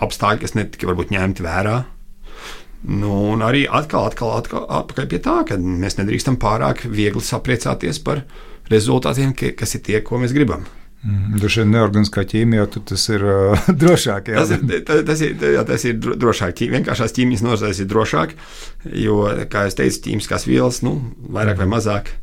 [0.00, 1.76] apstākļi, kas netika varbūt ņemti vērā.
[2.86, 8.00] Nu, un arī atkal, atkal, atkal atpakaļ pie tā, ka mēs nedrīkstam pārāk viegli sapriecāties
[8.04, 8.22] par
[8.72, 10.64] rezultātiem, kas ir tie, ko mēs gribam.
[11.06, 14.32] Mm, Droši vien neorganiskā ķīmijā tas ir uh, drošāk.
[14.32, 14.42] Jā.
[14.42, 16.62] Tas, ir, tas, ir, jā, tas ir drošāk.
[16.72, 18.32] Vienkāršās ķīmijas nozarēs ir drošāk,
[19.04, 19.20] jo,
[19.52, 20.96] kā jau teicu, ķīmiskās vielas nu,
[21.36, 22.14] vairāk vai mazāk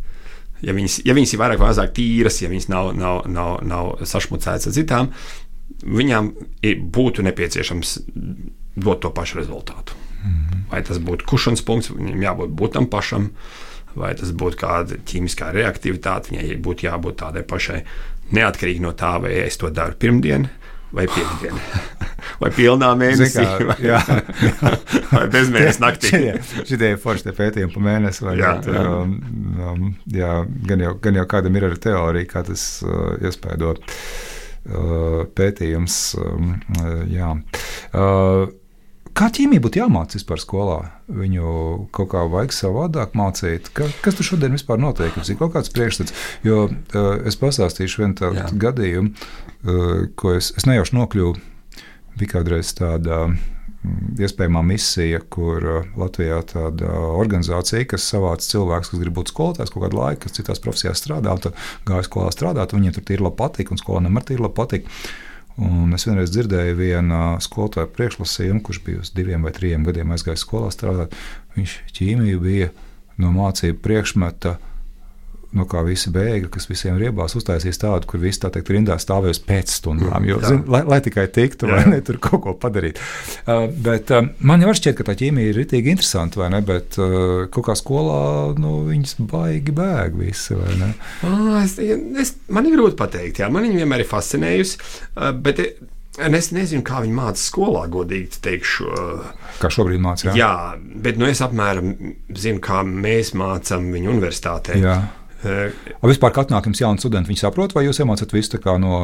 [0.64, 3.92] ja viņas, ja viņas ir vairāk vai mazāk tīras, ja viņas nav, nav, nav, nav
[4.10, 5.12] sašmucētas ar citām,
[5.84, 6.32] viņām
[6.94, 7.98] būtu nepieciešams
[8.84, 9.98] dot to pašu rezultātu.
[10.24, 10.66] Mm.
[10.72, 13.30] Vai tas būtu kušanas punkts, viņam jābūt būtam pašam,
[14.00, 17.84] vai tas būtu kāda ķīmiskā reaktivitāte, viņai būtu jābūt tādai pašai,
[18.34, 20.48] neatkarīgi no tā, vai es to daru pirmdien
[20.94, 21.60] vai piekdiena.
[22.42, 24.72] Vai pilnā mēnesī, kā, vai, jā, jā.
[25.14, 26.22] vai bezmēnesis naktī.
[26.64, 28.26] Šitie ir forši pētījumi pa mēnesi.
[28.40, 28.82] Jā, jā.
[28.84, 29.14] Um,
[29.60, 30.34] um, jā,
[30.70, 36.02] gan, jau, gan jau kādam ir arī teorija, kā tas uh, iespēdo uh, pētījums.
[36.20, 36.52] Um,
[36.82, 37.64] uh.
[37.94, 38.52] Uh,
[39.14, 40.78] Kā ķīmija būtu jāmācās vispār skolā?
[41.14, 41.50] Viņu
[41.94, 43.70] kaut kā vajag savādāk mācīt.
[43.78, 45.14] Ka, kas tur šodien vispār notiek?
[45.22, 46.16] Ir kaut kāds priekšstats.
[46.42, 49.14] Jo uh, es pastāstīšu vienu tādu gadījumu,
[49.64, 51.34] ko es, es nejauši nokļuvu.
[52.20, 59.02] Bija kādreiz tāda mm, iespējamā misija, kur uh, Latvijā tāda organizācija, kas savāca cilvēkus, kas
[59.02, 61.58] grib būt skolotājs kaut kādu laiku, kas citās profesijās strādā, un
[61.90, 64.92] gāja skolā strādāt, un viņiem tur ir labi patīk, un skolēniem arī ir labi patīk.
[65.64, 70.46] Un es vienreiz dzirdēju vienu skolotāju priekšlasījumu, kurš bija uz diviem vai trim gadiem aizgājis
[70.48, 71.14] skolā strādāt.
[71.54, 72.72] Viņš ķīmiju bija
[73.22, 74.56] no mācību priekšmeta
[75.58, 79.42] no kā visi bēgļi, kas visiem riebās, uztaisīs tādu, kur visi tā teikt, rindā stāvēs
[79.46, 83.02] pēc stundām, jo, zin, lai, lai tikai tiktu, vai ne, tur kaut ko padarīt.
[83.46, 87.00] Uh, bet uh, man jau šķiet, ka tā ķīmija ir ritīgi interesanta, vai ne, bet
[87.02, 88.20] uh, kaut kā skolā,
[88.60, 90.92] nu, viņas baigi bēg visi, vai ne?
[91.28, 94.80] Oh, es, es, man ir grūti pateikt, jā, man viņa vienmēr ir fascinējusi,
[95.16, 95.62] uh, bet
[96.14, 98.90] Es nezinu, kā viņi mācīja skolā, godīgi teikšu.
[99.58, 100.28] Kā šobrīd mācās?
[100.30, 100.34] Jā.
[100.38, 101.90] jā, bet nu, es apmēram
[102.38, 104.78] zinu, kā mēs mācām viņu universitātē.
[104.78, 105.00] Jā.
[105.44, 108.98] Uh, vispār, kad nāk jums jauni studenti, viņi saprot, vai jūs iemācāt visu no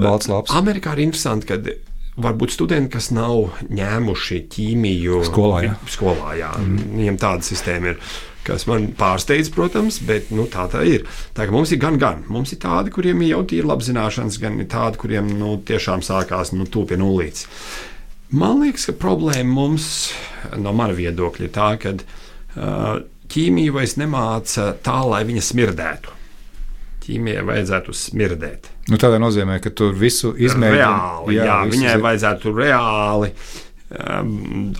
[0.00, 0.54] balts lapas?
[0.56, 1.60] Amerikā ir interesanti, ka
[2.20, 5.74] varbūt studenti, kas nav ņēmuši ķīmiju skolā, jā.
[5.92, 6.54] skolā jā.
[6.62, 6.88] Mm.
[6.96, 8.00] Viņiem tāda sistēma ir.
[8.46, 11.02] Kas man pārsteidz, protams, bet nu, tā tā ir.
[11.34, 12.20] Tā mums ir gan, gan.
[12.30, 16.68] Mums ir tādi, kuriem jau ir labi zināšanas, gan tādi, kuriem nu, tiešām sākās nu,
[16.70, 17.42] tuvu pie nulles.
[18.30, 19.88] Man liekas, ka problēma mums,
[20.62, 26.14] no mana viedokļa, ir tā, ka uh, ķīmija vairs nemāca tā, lai viņa smirdētu.
[27.06, 28.70] Ķīmijai vajadzētu smirdēt.
[28.90, 30.82] Nu, tādā nozīmē, ka tur visu izmēģina.
[30.82, 32.02] Reāli, jā, jā viņai zi...
[32.06, 34.32] vajadzētu reāli um,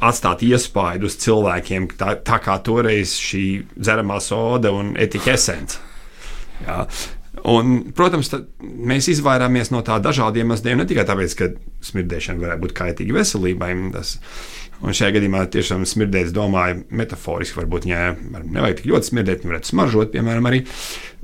[0.05, 3.45] atstāt iespaidu uz cilvēkiem, tā, tā kā toreiz šī
[3.77, 5.79] dzeramā soda un etiķa esence.
[6.67, 6.83] Jā.
[7.47, 8.31] Un, protams,
[8.61, 11.51] mēs izvairāmies no tā dažādiem iemesliem, ne tikai tāpēc, ka
[11.85, 13.71] smirdēšana varētu būt kaitīga veselībai.
[13.95, 14.17] Tas,
[14.87, 18.03] Un šajā gadījumā tiešām smirdēt, es domāju, metaforiski varbūt viņai
[18.45, 20.61] nevajag tik ļoti smirdēt, viņa varētu smaržot, piemēram, arī.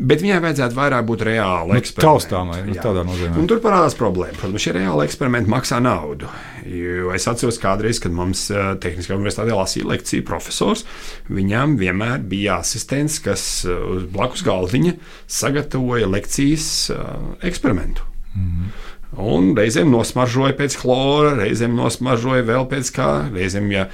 [0.02, 3.36] Bet viņai vajadzētu vairāk būt reāli nu, taustāmai, nu, tādā nozīmē.
[3.38, 4.34] Un tur parādās problēma.
[4.40, 6.30] Protams, šie reāli eksperimenti maksā naudu.
[6.66, 10.86] Jo es atceros kādreiz, kad mums uh, Tehniskajā universitātē lasīja lekciju profesors.
[11.30, 14.96] Viņam vienmēr bija asistents, kas uh, uz blakus galdiņa
[15.30, 18.08] sagatavoja lekcijas uh, eksperimentu.
[18.32, 18.90] Mm -hmm.
[19.20, 23.88] Un reizēm nosmaržoja pēc chlora, reizēm nosmaržoja vēl pēc kā, reizēm, ja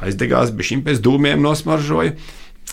[0.00, 2.14] aizdegās, bija šim pēc dūmiem nosmaržoja.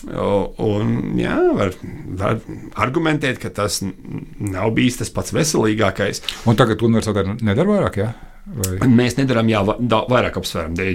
[0.00, 1.74] Un, jā, var,
[2.16, 2.38] var
[2.80, 6.22] argumentēt, ka tas nav bijis tas pats veselīgākais.
[6.48, 8.10] Un tagad universitāte nedara vairāk, jā?
[8.50, 8.88] Vai?
[8.88, 10.94] Mēs nedarām jā, vairāk apsvērumu dēļ.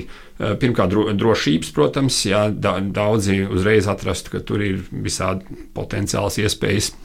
[0.59, 5.45] Pirmkārt, dro, drošības, protams, jā, da, daudzi uzreiz atrastu, ka tur ir visādi
[5.77, 6.95] potenciāls iespējas.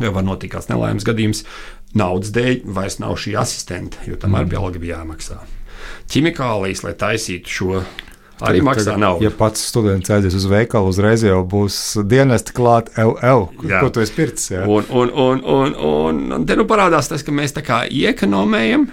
[0.00, 1.44] Var notikt kāds nelaimes gadījums
[1.96, 4.42] naudas dēļ vairs nav šī asistenta, jo tam mm.
[4.42, 5.38] arī alga bija jāmaksā.
[6.12, 7.80] Ķimikālijas, lai taisītu šo.
[8.44, 9.24] Arī maksā naudu.
[9.24, 13.80] Ja pats students aizies uz veikalu, uzreiz jau būs dienesti klāt LL, jā.
[13.80, 14.50] ko tu esi pircis.
[14.52, 14.66] Jā.
[14.68, 18.84] Un, un, un, un, un, un te nu parādās tas, ka mēs tā kā iekonomējam,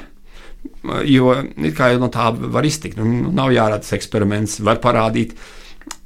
[1.12, 1.36] jo
[1.76, 3.02] kā no tā var iztikt.
[3.02, 5.36] Nu, nav jārada tas eksperiments, var parādīt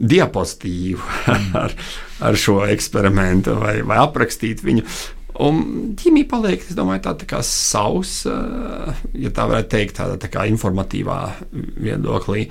[0.01, 1.53] diapozitīvu mm.
[1.63, 1.77] ar,
[2.23, 4.85] ar šo eksperimentu vai, vai aprakstīt viņu.
[5.45, 5.61] Un
[5.99, 8.35] ķīmija paliek, es domāju, tā, tā kā sausa,
[9.13, 11.19] ja tā varētu teikt, tāda tā kā informatīvā
[11.77, 12.47] viedoklī.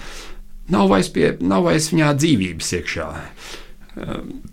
[0.71, 3.09] Nav vairs, pie, nav vairs viņā dzīvības iekšā.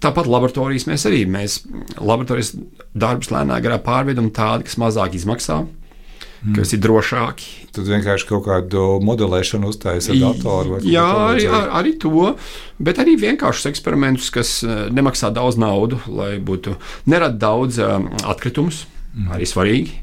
[0.02, 1.60] Tāpat laboratorijas mēs arī mēs
[1.99, 2.54] laboratorijas
[2.95, 6.56] darbus lēnāk garā pārvedam tādi, kas mazāk izmaksā, mm.
[6.58, 7.62] kas ir drošāki.
[7.73, 10.77] Tad vienkārši kaut kādu modelēšanu uztaisīt ar datoru.
[10.86, 12.36] Jā, arī, ar, arī to,
[12.77, 16.75] bet arī vienkāršus eksperimentus, kas eh, nemaksā daudz naudu, lai būtu
[17.09, 18.83] nerad daudz um, atkritumus,
[19.15, 19.31] mm.
[19.33, 19.97] arī svarīgi.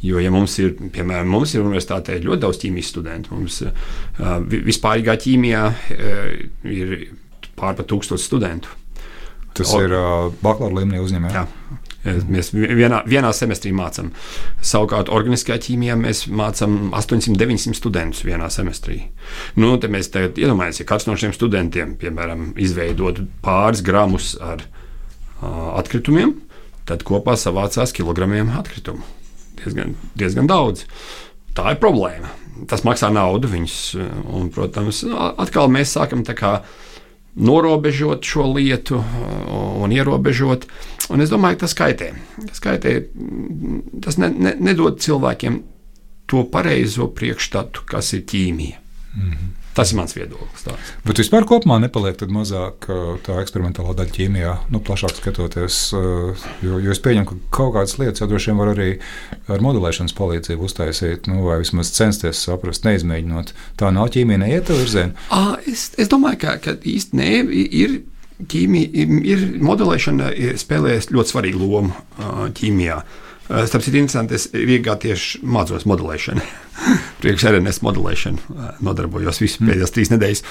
[0.00, 5.18] Jo, ja mums ir, piemēram, mums ir universitātē ļoti daudz ķīmijas studentu, mums uh, vispārīgā
[5.20, 5.64] ķīmijā
[6.72, 6.94] ir
[7.60, 8.72] pārpa tūkstoši studentu.
[9.52, 11.36] Tas o, ir uh, bakalaura līmenī uzņēmējs.
[12.00, 14.08] Mēs vienā, vienā semestrī mācām.
[14.64, 19.02] Savukārt, organiskajā ķīmijā mēs mācām 800-900 studentus vienā semestrī.
[19.60, 26.38] Nu, mēs iedomājamies, ja kāds no šiem studentiem, piemēram, izveidotu pāris gramus ar uh, atkritumiem,
[26.88, 29.04] tad kopā savācās kilogramiem atkritumu.
[29.60, 30.86] Diezgan, diezgan daudz.
[31.52, 32.32] Tā ir problēma.
[32.70, 33.50] Tas maksā naudu.
[33.50, 33.76] Viņus,
[34.24, 35.02] un, protams,
[35.36, 36.60] atkal mēs sākam tā kā
[37.34, 39.04] norobežot šo lietu uh,
[39.82, 40.66] un ierobežot.
[41.10, 42.10] Un es domāju, ka tas kaitē.
[42.46, 42.96] Tas, kaitē,
[44.04, 45.62] tas ne, ne, nedod cilvēkiem
[46.30, 48.78] to pareizo priekšstatu, kas ir ķīmija.
[49.16, 49.59] Mm -hmm.
[49.74, 50.64] Tas ir mans viedoklis.
[50.66, 50.90] Tāds.
[51.06, 52.88] Bet vispār kopumā nepaliek mazāk
[53.26, 55.78] tā eksperimentālā daļa ķīmijā, nu, plašāk skatoties.
[56.64, 58.88] Jo, jo es pieņemu, ka kaut kādas lietas jau droši vien var arī
[59.50, 63.54] ar modelēšanas palīdzību uztaisīt, nu, vai vismaz censties saprast, neizmēģinot.
[63.78, 65.14] Tā nav ķīmija, neiet tā virzienā.
[65.70, 67.34] Es, es domāju, ka, ka īsti nē,
[67.84, 68.00] ir.
[68.40, 71.90] Ķīmija, ir modelēšana spēlējas ļoti svarīgu lomu
[72.56, 72.94] ķīmijā.
[72.96, 76.42] Uh, starp citu, interesanti, es Rīgā tieši mācos modelēšanu.
[77.22, 79.70] Priekš RNS modelēšanu eh, nodarbojos visu mm.
[79.70, 80.44] pēdējās trīs nedēļas.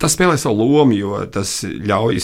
[0.00, 2.22] Tas spēlē savu lomu, jo tas ļauj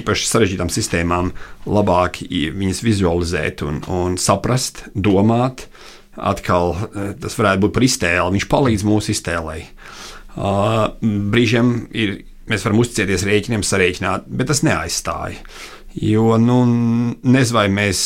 [0.00, 1.32] īpaši sarežģītām sistēmām
[1.64, 5.66] labāk viņas vizualizēt un, un saprast, domāt.
[6.14, 9.64] Atkal eh, tas varētu būt par iztēli, viņš palīdz mūsu iztēlei.
[10.30, 15.40] Brīžiem ir, mēs varam uzticēties rēķiniem, sarēķināt, bet tas neaizstāja.
[15.94, 16.60] Jo nu,
[17.22, 18.02] nezinu, vai mēs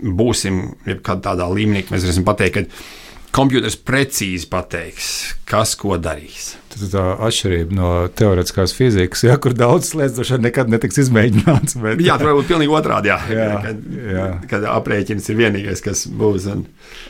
[0.00, 0.62] būsim
[1.06, 5.10] tādā līmenī, ka mēs varēsim pateikt, ka kompjuters precīzi pateiks,
[5.48, 6.56] kas ko darīs.
[6.80, 11.76] Ir tā atšķirība no teorētiskās fizikas, ja, kur daudz lietas droši vien nekad netiks izmēģināts.
[11.82, 12.02] Bet...
[12.02, 13.12] Jā, tur var būt pilnīgi otrādi.
[13.12, 13.80] Jā, Jā, kad,
[14.14, 14.28] jā.
[14.50, 16.50] kad aprēķins ir vienīgais, kas būs.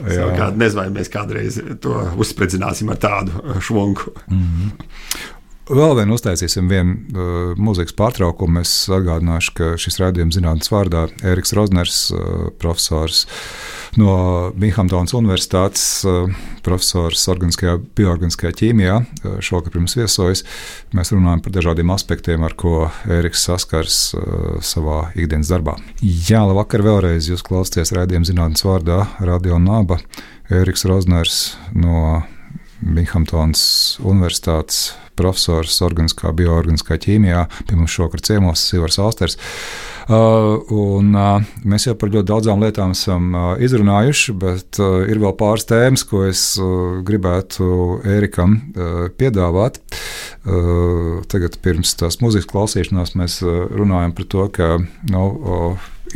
[0.01, 4.17] Nezinu, vai mēs kādreiz to uzspridzināsim ar tādu švunku.
[4.29, 5.37] Mm -hmm.
[5.71, 8.65] Vēl vien uztaisīsim vienu uh, mūzikas pārtraukumu.
[8.65, 13.21] Es atgādināšu, ka šis raidījums zinātnīs vārdā Eriks Rozners, uh, profesors
[14.01, 16.33] no Binghamtonas Universitātes, uh,
[16.67, 20.43] profesors organiskajā, bioorganiskajā ķīmijā, uh, šovakar pirms viesojas.
[20.97, 25.77] Mēs runājam par dažādiem aspektiem, ar ko Eriks saskars uh, savā ikdienas darbā.
[26.03, 27.31] Jā, labvakar vēlreiz.
[27.31, 30.01] Jūs klausāties raidījuma zinātnīs vārdā Radio Naba.
[30.51, 32.25] Eriks Rozners no
[32.83, 33.63] Binghamtonas
[34.03, 34.89] Universitātes
[35.21, 37.47] profesors organiskā, bioorganiskā ķīmijā.
[37.69, 39.39] Pie mums šovakar ciemos Sivars Austers.
[40.11, 45.37] Uh, un, uh, mēs jau par ļoti daudzām lietām esam uh, izrunājuši, bet ir vēl
[45.39, 46.43] pāris tēmas, ko es
[47.07, 48.57] gribētu Ērikam
[49.21, 49.79] piedāvāt.
[51.31, 54.71] Tagad, pirms tās muzikas klausīšanās, mēs runājam par to, ka
[55.13, 55.25] nu,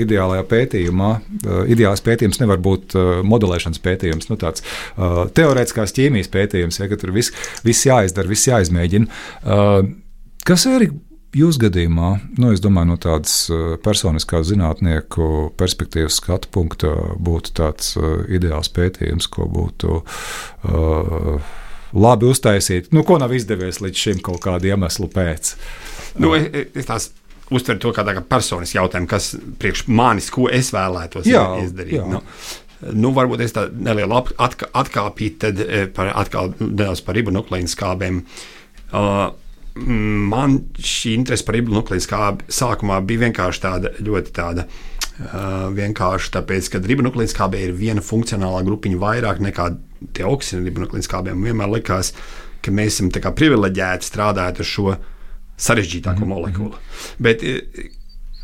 [0.02, 6.30] ideālajā pētījumā, uh, ideālais pētījums nevar būt uh, modelēšanas pētījums, nu, tāds uh, teorētiskās ķīmijas
[6.34, 7.34] pētījums, ja tur viss
[7.64, 9.08] vis jāizdara, viss jāizmēģina.
[10.44, 10.86] Kas ir
[11.34, 13.34] jūsu gadījumā, nu, es domāju, no tādas
[13.84, 17.94] personiskās zinātnieku perspektīvas skatu punkta, būtu tāds
[18.32, 20.00] ideāls pētījums, ko būtu.
[20.68, 21.52] Uh,
[21.94, 25.52] Labi uztaisīt, nu, ko nav izdevies līdz šim kaut kāda iemesla pēc.
[26.18, 27.12] Nu, es, es tās
[27.54, 32.00] uztver to kā tādu personisku jautājumu, kas priekš manis, ko es vēlētos jā, izdarīt.
[32.00, 32.06] Jā.
[32.10, 32.20] Nu,
[32.92, 35.62] nu, varbūt es tādu nelielu atka, atkāpīju, tad
[35.96, 38.20] par, atkal nedaudz par ribonukleīnu skābēm.
[38.94, 39.26] Uh,
[39.74, 44.68] man šī interese par ribonukleīnu skābi sākumā bija vienkārši tāda ļoti tāda.
[45.14, 49.68] Uh, vienkārši tāpēc, ka ribonukleīna skābē ir viena funkcionālā grupiņa vairāk nekā
[50.16, 51.44] tie oksīna ribonukleīna skābēm.
[51.46, 52.10] Vienmēr likās,
[52.64, 55.10] ka mēs esam privileģēti strādājot ar šo uh,
[55.56, 56.34] sarežģītāko mm -hmm.
[56.34, 56.74] molekulu.
[57.18, 57.60] Bet e,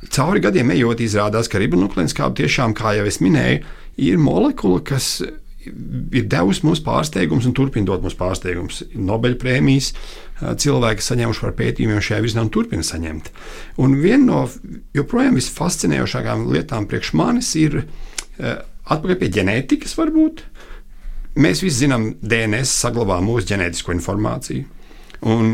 [0.09, 3.63] cauri gadiem ejot, izrādās, ka ribonukleīns kāpa tiešām, kā jau es minēju,
[3.97, 5.23] ir molekula, kas
[5.61, 8.83] ir devusi mums pārsteigumus un turpina dot mums pārsteigumus.
[8.95, 13.31] Nobelprēmijas e, cilvēki saņēmuši par pētījumiem šajā virzienā un turpina saņemt.
[13.83, 14.41] Un viena no
[14.97, 18.57] joprojām visfascinējošākajām lietām priekš manis ir e,
[18.91, 20.43] atpakaļ pie ģenētikas, varbūt.
[21.41, 24.65] Mēs visi zinām, DNS saglabā mūsu ģenētisko informāciju.
[25.31, 25.53] Un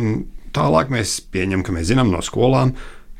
[0.56, 2.72] Tālāk mēs pieņemam, ka mēs zinām no skolām,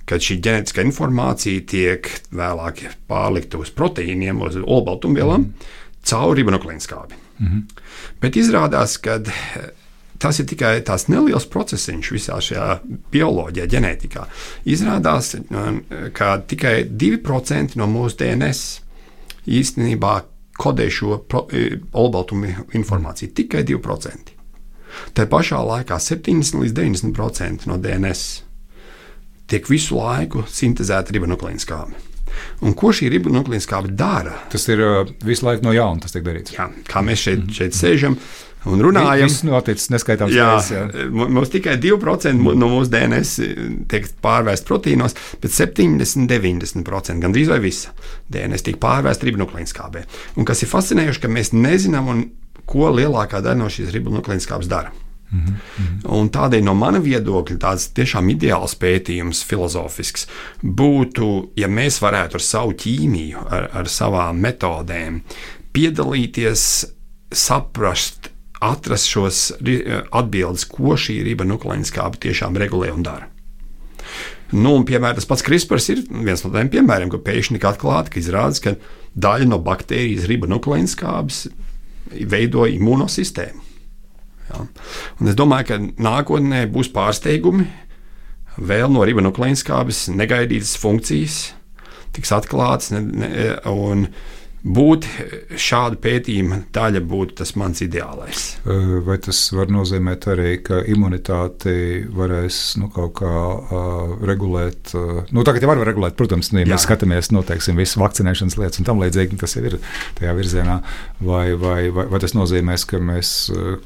[0.09, 6.07] ka šī ģenētiskā informācija tiek vēlāk pārlikta uz proteīniem, uz olbaltumvielām, mm -hmm.
[6.11, 7.19] caur ribonukleīnu skābi.
[7.39, 7.63] Mm -hmm.
[8.21, 9.21] Bet izrādās, ka
[10.19, 12.81] tas ir tikai tās neliels procesiņš visā šajā
[13.13, 14.25] bioloģijā, ģenētikā.
[14.65, 15.37] Izrādās,
[16.13, 18.81] ka tikai 2% no mūsu DNS
[19.47, 20.21] īstenībā
[20.57, 21.21] kodē šo
[21.93, 23.35] olbaltumu informāciju.
[23.35, 24.36] Tikai 2%.
[25.17, 28.27] Tā pašā laikā 70 līdz 90% no DNS
[29.51, 32.05] tiek visu laiku sintēzēta ribonukleīna skābe.
[32.67, 34.35] Un ko šī ribonukleīna skābe dara?
[34.53, 36.57] Tas ir uh, visu laiku no jauna, tas tiek darīts.
[36.57, 37.57] Jā, kā mēs šeit, mhm.
[37.57, 38.19] šeit sēžam.
[38.67, 40.73] Un runājam, tas noticis neskaitāms reizes.
[40.75, 41.05] Jā.
[41.15, 43.35] Mums tikai 2% no mūsu DNS
[43.91, 47.95] tiek pārvērsta proteīnos, bet 70-90% gandrīz vai visa
[48.35, 50.03] DNS tiek pārvērsta ribonukleīna skābē.
[50.35, 52.27] Un kas ir fascinējoši, ka mēs nezinām, un
[52.67, 54.93] ko lielākā daļa no šīs ribonukleīnas dara.
[55.31, 55.55] Mm
[56.07, 56.29] -hmm.
[56.31, 60.27] Tādēļ no mana viedokļa tāds tiešām ideāls pētījums, filozofisks,
[60.63, 65.21] būtu, ja mēs varētu ar savu ķīmiju, ar, ar savām metodēm
[65.73, 66.87] piedalīties,
[67.33, 69.53] saprast, atrast šos
[70.13, 73.29] atbildes, ko šī ribonukleīna skābe tiešām regulē un dara.
[74.53, 78.13] Nu, un, piemēram, tas pats CRISPR ir viens no tiem piemēriem, ka pēkšņi tika atklāts,
[78.13, 78.77] ka izrādās, ka
[79.19, 81.49] daļa no baktērijas ribonukleīna skābes
[82.11, 83.63] veido imūnosistēmu.
[84.47, 84.63] Ja.
[85.21, 87.67] Un es domāju, ka nākotnē būs pārsteigumi,
[88.57, 91.41] vēl no ribonukleīna skābes negaidītas funkcijas
[92.17, 92.93] tiks atklātas.
[92.95, 93.31] Ne, ne,
[93.71, 94.07] un,
[94.67, 95.07] būt
[95.61, 98.45] šāda pētījuma daļa, būtu tas mans ideālais.
[99.07, 104.93] Vai tas var nozīmēt arī, ka imunitāti varēs nu, kaut kā uh, regulēt?
[104.97, 108.89] Uh, nu, tagad jau var regulēt, protams, ja mēs skatāmies noteiksim visu vakcinēšanas lietas un
[108.89, 109.79] tam līdzīgi, tas jau ir
[110.19, 110.81] tajā virzienā.
[111.27, 113.35] Vai, vai, vai, vai tas nozīmēs, ka mēs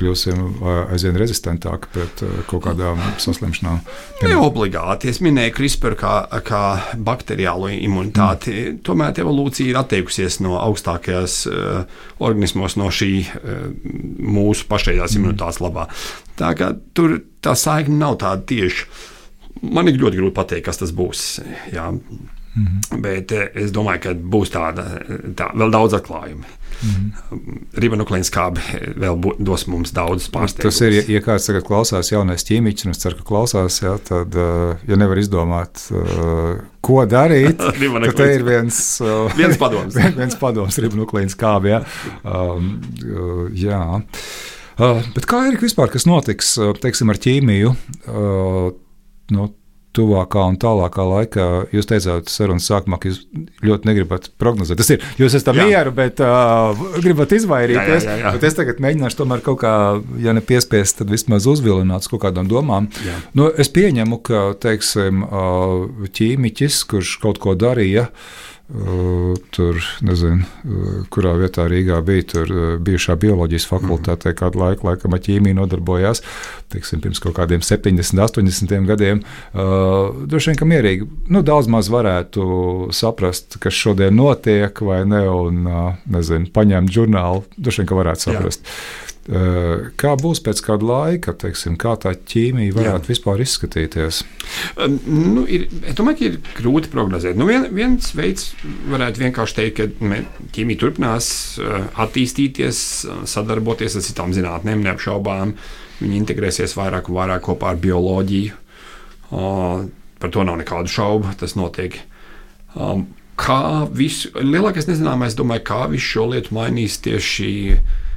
[0.00, 3.82] kļūsim aizvien rezistentāki pret kaut kādām saslimšanām?
[4.24, 5.10] Ne obligāti.
[5.10, 6.14] Es minēju CRISPR kā,
[6.46, 6.64] kā
[6.96, 8.54] bakteriālo imunitāti.
[8.56, 8.80] Mm.
[8.86, 11.84] Tomēr evolūcija ir atteikusies no augstākajās uh,
[12.22, 13.62] organismos no šī uh,
[14.18, 15.22] mūsu pašreizējās mm.
[15.22, 15.86] imunitātes labā.
[16.40, 18.86] Tā kā tur tā saikne nav tāda tieša.
[19.60, 21.24] Man ir ļoti grūti pateikt, kas tas būs.
[21.74, 21.90] Jā.
[21.90, 23.00] Mm -hmm.
[23.02, 24.84] Bet es domāju, ka būs tāda,
[25.36, 26.44] tā, vēl daudz atklājumu.
[26.80, 27.60] Mm -hmm.
[27.82, 28.60] Ribonuklīns skābi
[28.96, 30.70] vēl dos mums daudz pārsteigumu.
[30.70, 34.34] Tas ir, ja, kāds tagad klausās jaunais ķīmiķis, un es ceru, ka klausās, jā, tad,
[34.88, 35.82] ja nevar izdomāt,
[36.80, 39.00] ko darīt, tad te ir viens,
[39.36, 39.94] viens padoms.
[40.20, 41.74] viens padoms ribonuklīns skābi.
[41.74, 41.84] Jā.
[42.24, 42.80] Um,
[43.52, 44.02] jā.
[44.80, 47.74] Uh, bet kā ir vispār, kas notiks teiksim, ar ķīmiju?
[48.08, 48.70] Uh,
[49.36, 49.50] no
[49.96, 51.46] tuvākā un tālākā laikā.
[51.74, 53.22] Jūs teicāt, sarunas sākumā, ka jūs
[53.66, 54.80] ļoti negribat prognozēt.
[54.80, 58.06] Tas ir, jūs esat mieru, bet uh, gribat izvairīties.
[58.06, 58.34] Jā, jā, jā.
[58.36, 59.72] Bet es tagad mēģināšu tomēr kaut kā,
[60.22, 62.90] ja ne piespiest, tad vismaz uzvilināt uz kaut kādām domām.
[63.06, 63.18] Jā.
[63.38, 68.49] Nu, es pieņemu, ka, teiksim, uh, ķīmiķis, kurš kaut ko darīja, Uh,
[69.50, 70.46] tur nezinu,
[71.10, 72.26] kurā vietā Rīgā bija.
[72.30, 72.52] Tur
[72.86, 76.22] bijušā bioloģijas fakultātē kādu laiku, laikam, ar ķīmiju nodarbojās.
[76.70, 79.24] Teiksim, pirms kaut kādiem 70, 80 gadiem.
[79.52, 85.66] Droši vien, ka mierīgi nu, daudz maz varētu saprast, kas šodien notiek, vai ne, un
[86.10, 87.46] nezinu, paņemt žurnālu.
[87.58, 88.66] Droši vien, ka varētu saprast.
[88.66, 89.09] Jā.
[89.30, 93.10] Eh, kā būs pēc kāda laika, teiksim, kā tā ķīmija varētu Jā.
[93.12, 94.24] vispār izskatīties?
[95.06, 97.38] Nu, ir, es domāju, ka ir grūti prognozēt.
[97.38, 98.48] Nu, vien, viens veids
[98.90, 100.18] varētu vienkārši teikt, ka
[100.56, 101.30] ķīmija turpinās
[101.62, 102.82] eh, attīstīties,
[103.30, 105.54] sadarboties ar citām zinātnēm, neapšaubām.
[106.00, 108.58] Viņi integrēsies vairāk un vairāk kopā ar bioloģiju.
[109.30, 111.34] Par to nav nekādu šaubu.
[111.38, 111.98] Tas notiek.
[113.40, 113.62] Kā
[113.92, 118.09] visu, lielākais nezināmais, domāju, kā visu šo lietu mainīs tieši E,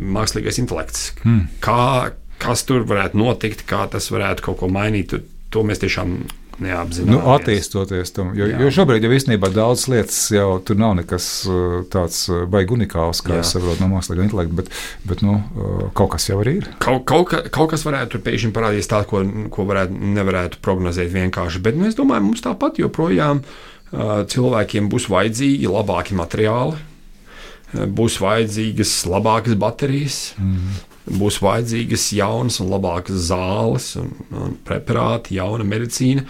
[0.00, 1.12] mākslīgais intelekts.
[1.22, 1.46] Hmm.
[1.64, 5.16] Kā, kas tur varētu notikt, kā tas varētu kaut ko mainīt,
[5.52, 6.20] to mēs tiešām
[6.62, 7.12] neapzināmies.
[7.12, 8.58] Nu, attīstoties tam, jo, Jā.
[8.62, 11.58] jo šobrīd jau īstenībā daudz lietas jau tur nav nekas e,
[11.92, 13.44] tāds e, baigi unikāls, kā Jā.
[13.44, 14.72] es saprotu no mākslīgā intelekta, bet,
[15.08, 15.38] bet nu,
[15.98, 16.68] kaut kas jau arī ir.
[16.82, 19.22] Kaut, kaut, ka, kaut kas varētu tur pēkšņi parādīties tāds, ko,
[19.54, 23.44] ko varētu, nevarētu prognozēt vienkārši, bet nu, es domāju, mums tāpat joprojām
[23.88, 26.76] cilvēkiem būs vajadzīgi labāki materiāli
[27.72, 30.78] būs vajadzīgas labākas baterijas, mm.
[31.20, 36.24] būs vajadzīgas jaunas un labākas zāles un, un preparāti, jauna medicīna.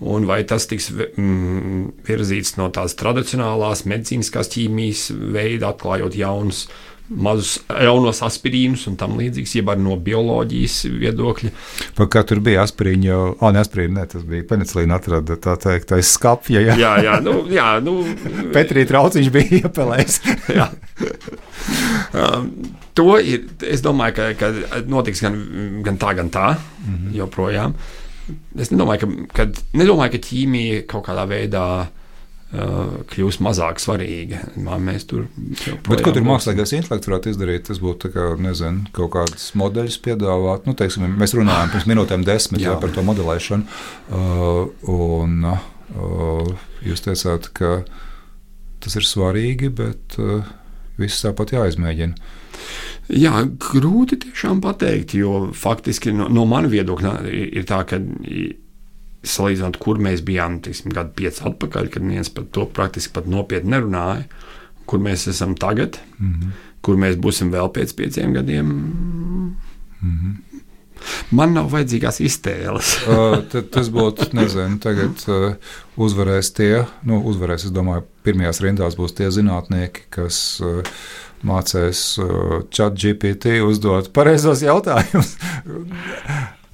[0.00, 6.62] Un vai tas tiks mm, virzīts no tādas tradicionālās medicīniskās ķīmijas veida, atklājot jaunus
[7.10, 11.50] mazus jaunos aspirīnus un tam līdzīgs, jeb no bioloģijas viedokļa.
[11.98, 15.56] Par kā tur bija aspirīna, jau, ah, ne aspirīna, ne, tas bija penicilīna atrada, tā
[15.60, 16.76] teikt, aiz skapja, jā.
[16.78, 17.96] Jā, jā, nu, jā, nu.
[18.56, 20.20] Petrī trauciņš bija iepelējis.
[20.60, 20.68] jā.
[22.14, 22.50] um,
[22.98, 25.40] to ir, es domāju, ka, ka notiks gan,
[25.86, 27.16] gan tā, gan tā, mm -hmm.
[27.18, 27.74] joprojām.
[28.54, 29.08] Es nedomāju, ka,
[29.40, 31.99] ka, nedomāju, ka ķīmija kaut kādā veidā Uh,
[32.50, 34.40] kļūs mazāk svarīga.
[34.58, 35.28] Mēs tur
[35.86, 37.68] Bet, ko tur mākslīgais intelekts varētu izdarīt?
[37.68, 40.66] Tas būtu kā, nezinu, kaut kāds modeļus piedāvāt.
[40.66, 42.72] Nu, teiksim, mēs runājam pirms minūtēm desmit jā.
[42.72, 43.78] Jā, par to modelēšanu.
[44.10, 46.50] Uh, un, uh,
[46.86, 47.76] jūs teicāt, ka
[48.82, 50.48] tas ir svarīgi, bet uh,
[50.98, 52.34] viss tāpat jāizmēģina.
[53.14, 57.98] Jā, grūti tiešām pateikt, jo faktiski no, no manas viedokļa ir tā, ka
[59.26, 63.74] salīdzinot, kur mēs bijām tiksim, gadu pieci atpakaļ, kad neviens par to praktiski pat nopietni
[63.74, 64.24] nerunāja,
[64.88, 66.52] kur mēs esam tagad, mm -hmm.
[66.82, 68.66] kur mēs būsim vēl pēc pieciem gadiem.
[68.66, 69.56] Mm
[70.02, 70.50] -hmm.
[71.30, 72.92] Man nav vajadzīgās iztēles.
[73.08, 75.54] uh, tas būtu, nezinu, tagad uh,
[75.96, 80.82] uzvarēs tie, nu, uzvarēs, es domāju, pirmajās rindās būs tie zinātnieki, kas uh,
[81.42, 85.36] mācēs uh, chat GPT uzdot pareizos jautājumus.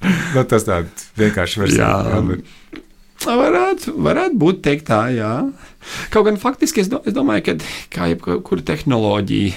[0.03, 2.43] Nu, tas tāds vienkārši var būt.
[3.27, 5.31] Varētu, varētu būt teikt tā, jā.
[6.13, 7.55] Kaut gan faktiski es, do, es domāju, ka
[7.95, 9.55] kā jebkura tehnoloģija,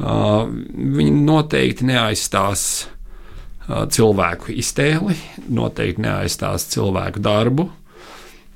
[0.00, 5.18] uh, viņi noteikti neaizstās uh, cilvēku iztēli,
[5.52, 7.68] noteikti neaizstās cilvēku darbu.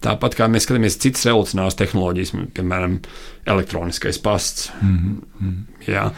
[0.05, 2.99] Tāpat kā mēs skatāmies citas revolucionāras tehnoloģijas, piemēram,
[3.49, 4.71] elektroniskais pasts.
[4.81, 5.61] Mm -hmm.
[5.89, 6.11] Jā.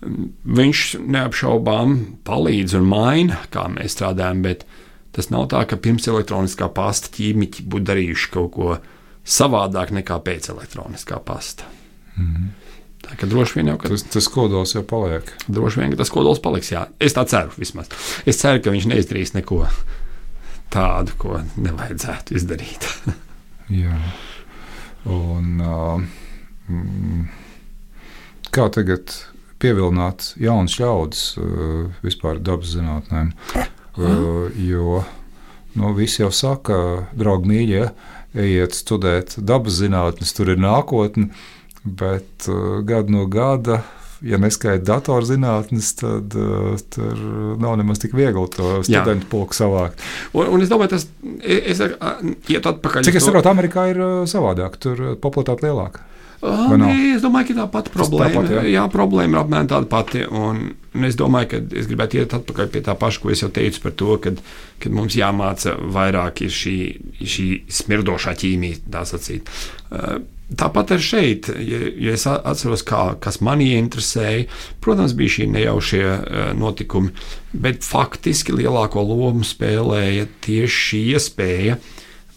[0.00, 4.64] Viņš neapšaubām palīdz un maina, kā mēs strādājam, bet
[5.12, 8.78] tas nav tā, ka pirms elektroniskā pasta ķīmiķi būtu darījuši kaut ko
[9.28, 11.68] savādāk nekā pēc elektroniskā pasta.
[12.16, 12.48] Mm -hmm.
[13.00, 15.32] Tā kā droši vien jau ka, tas, tas kodols jau paliek.
[15.48, 16.72] Droši vien, ka tas kodols paliks.
[16.72, 16.86] Jā.
[17.00, 17.88] Es tā ceru vismaz.
[18.26, 19.64] Es ceru, ka viņš neizdarīs neko
[20.70, 22.86] tādu, ko nevajadzētu izdarīt.
[23.82, 23.96] jā.
[25.10, 26.02] Un, uh,
[26.68, 27.24] mm,
[28.52, 29.16] kā tagad
[29.60, 33.32] pievilināt jaunas ļaudis uh, vispār dabas zinātnēm.
[33.98, 35.02] Uh, jo
[35.76, 37.86] nu, visi jau saka, draugi mīļie,
[38.40, 41.30] ejiet studēt dabas zinātnes, tur ir nākotne,
[41.84, 43.82] bet uh, gadu no gada
[44.20, 46.34] ja neskaita datorzinātnes, tad
[46.92, 47.20] tur
[47.60, 50.02] nav nemaz tik viegli to studentu pulku savākt.
[50.36, 51.06] Un, un es domāju, tas
[51.40, 51.80] es, es,
[52.52, 53.06] iet atpakaļ.
[53.08, 56.04] Cik es saprotu, Amerikā ir savādāk, tur popularitāte lielāka.
[56.40, 58.62] Nē, es domāju, ka tā pati problēma, tāpat, jā.
[58.72, 60.22] Jā, problēma ir apmēram tāda pati.
[60.24, 60.62] Un,
[61.04, 63.94] es domāju, ka es gribētu iet atpakaļ pie tā paša, ko es jau teicu par
[64.00, 64.16] to,
[64.80, 66.76] ka mums jāmāca vairāk šī,
[67.20, 67.46] šī
[67.80, 69.52] smirdošā ķīmija, tā sacīt.
[70.60, 71.78] Tāpat arī šeit, ja,
[72.08, 74.48] ja es atceros, kā, kas manī interesēja,
[74.82, 76.02] protams, bija šie nejaušie
[76.58, 77.12] notikumi,
[77.52, 81.78] bet faktiski lielāko lomu spēlēja tieši šī iespēja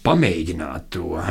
[0.04, 1.24] pamēģināt to.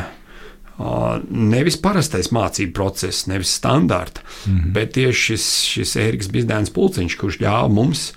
[1.30, 4.72] Nevis parastais mācību process, nevis standarta, mm -hmm.
[4.72, 8.12] bet tieši šis, šis Ēriks Bizdēns pulciņš, kurš ļāva mums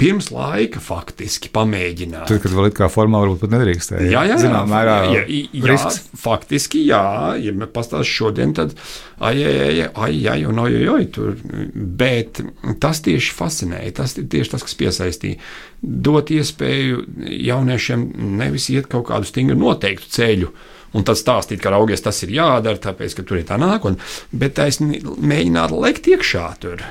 [0.00, 2.24] pirms laika faktiski pamēģināt.
[2.30, 4.06] Tur, kad vēl it kā formāli varbūt pat nedrīkstēja.
[4.08, 6.00] Jā, jā, Zinām, jā, mērā jā, jā, risks.
[6.20, 7.02] faktiski jā,
[7.42, 8.72] ja mēs pastāstīsim šodien, tad
[9.18, 11.36] ai, ai, ai, ai, un oi, oi, tur.
[11.74, 12.40] Bet
[12.80, 15.40] tas tieši fascinēja, tas ir tieši tas, kas piesaistīja.
[15.80, 17.04] Dot iespēju
[17.50, 18.08] jauniešiem
[18.40, 20.52] nevis iet kaut kādu stingru noteiktu ceļu.
[20.96, 24.02] Un tad stāstīt, ka augies tas ir jādara, tāpēc, ka tur ir tā nākotne,
[24.34, 26.82] bet es mēģinātu lekt iekšā tur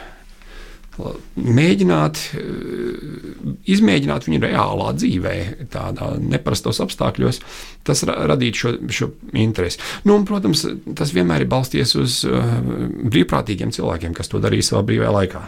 [1.39, 2.41] mēģināt, eh,
[3.71, 5.35] izmēģināt viņu reālā dzīvē,
[5.71, 7.39] tādā neparastos apstākļos,
[7.83, 9.79] tas radītu šo, šo interesi.
[10.03, 12.59] Nu, un, protams, tas vienmēr ir balstīts uz uh,
[13.09, 15.43] brīvprātīgiem cilvēkiem, kas to darīja savā brīvajā laikā.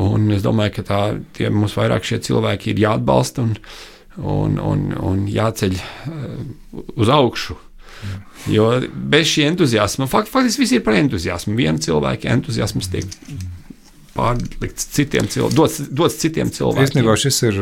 [0.00, 1.00] Un es domāju, ka tā,
[1.34, 3.56] tie mums vairāk šie cilvēki ir jāatbalsta un,
[4.18, 7.56] un, un, un jāceļ uh, uz augšu.
[8.48, 11.52] Jo bez šī entuziasma, fakt, faktiski viss ir par entuziasmu.
[11.58, 13.08] Viena cilvēka entuziasms tiek
[14.14, 16.88] pārlikts citiem cilvēkiem, dots, dots citiem cilvēkiem.
[16.88, 17.58] Īstenībā šis ir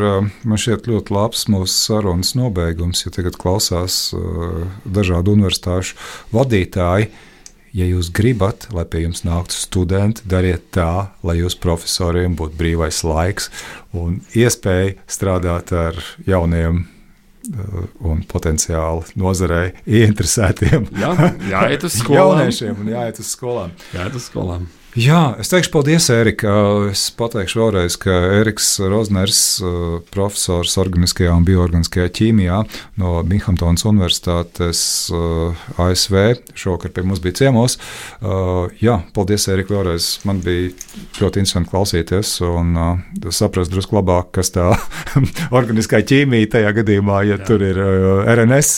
[0.47, 3.99] man šķiet ļoti labs mūsu sarunas nobeigums, ja tagad klausās
[4.87, 5.99] dažādu universitāšu
[6.35, 7.11] vadītāji.
[7.77, 13.03] Ja jūs gribat, lai pie jums nāktu studenti, dariet tā, lai jūsu profesoriem būtu brīvais
[13.05, 13.51] laiks
[13.97, 16.87] un iespēja strādāt ar jauniem
[18.05, 20.89] un potenciāli nozarei ieinteresētiem.
[21.01, 21.13] Jā,
[21.49, 22.43] jāiet uz skolām.
[22.43, 23.73] Jauniešiem un jāiet uz skolām.
[23.95, 24.69] Jāiet uz skolām.
[24.99, 26.51] Jā, es teikšu paldies, Erika.
[26.91, 29.41] Es pateikšu vēlreiz, ka Eriks Rozners,
[30.11, 32.57] profesors organiskajā un bioorganiskajā ķīmijā
[32.99, 34.81] no Binghamtonas Universitātes
[35.79, 36.17] ASV,
[36.59, 37.77] šovakar pie mums bija ciemos.
[38.83, 40.09] Jā, paldies, Erika, vēlreiz.
[40.27, 40.73] Man bija
[41.21, 42.75] ļoti interesanti klausīties un
[43.31, 44.73] saprast drusku labāk, kas tā
[45.61, 47.45] organiskā ķīmija tajā gadījumā, ja jā.
[47.47, 47.79] tur ir
[48.35, 48.75] RNS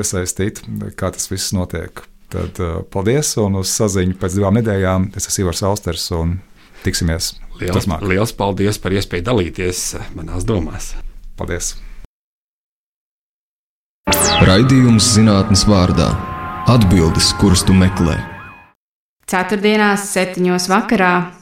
[0.00, 0.64] iesaistīta,
[0.96, 2.06] kā tas viss notiek.
[2.32, 5.10] Tad uh, paldies un uz saziņu pēc divām nedēļām.
[5.18, 6.38] Es esmu Ivars Austers un
[6.84, 7.34] tiksimies.
[7.60, 9.82] Liels, liels paldies par iespēju dalīties
[10.16, 10.94] manās domās.
[11.38, 11.74] Paldies!
[14.42, 16.08] Raidījums zinātnes vārdā-
[16.74, 18.16] atbildes, kuras tu meklē.
[19.30, 21.41] Ceturtdienās, septiņos vakarā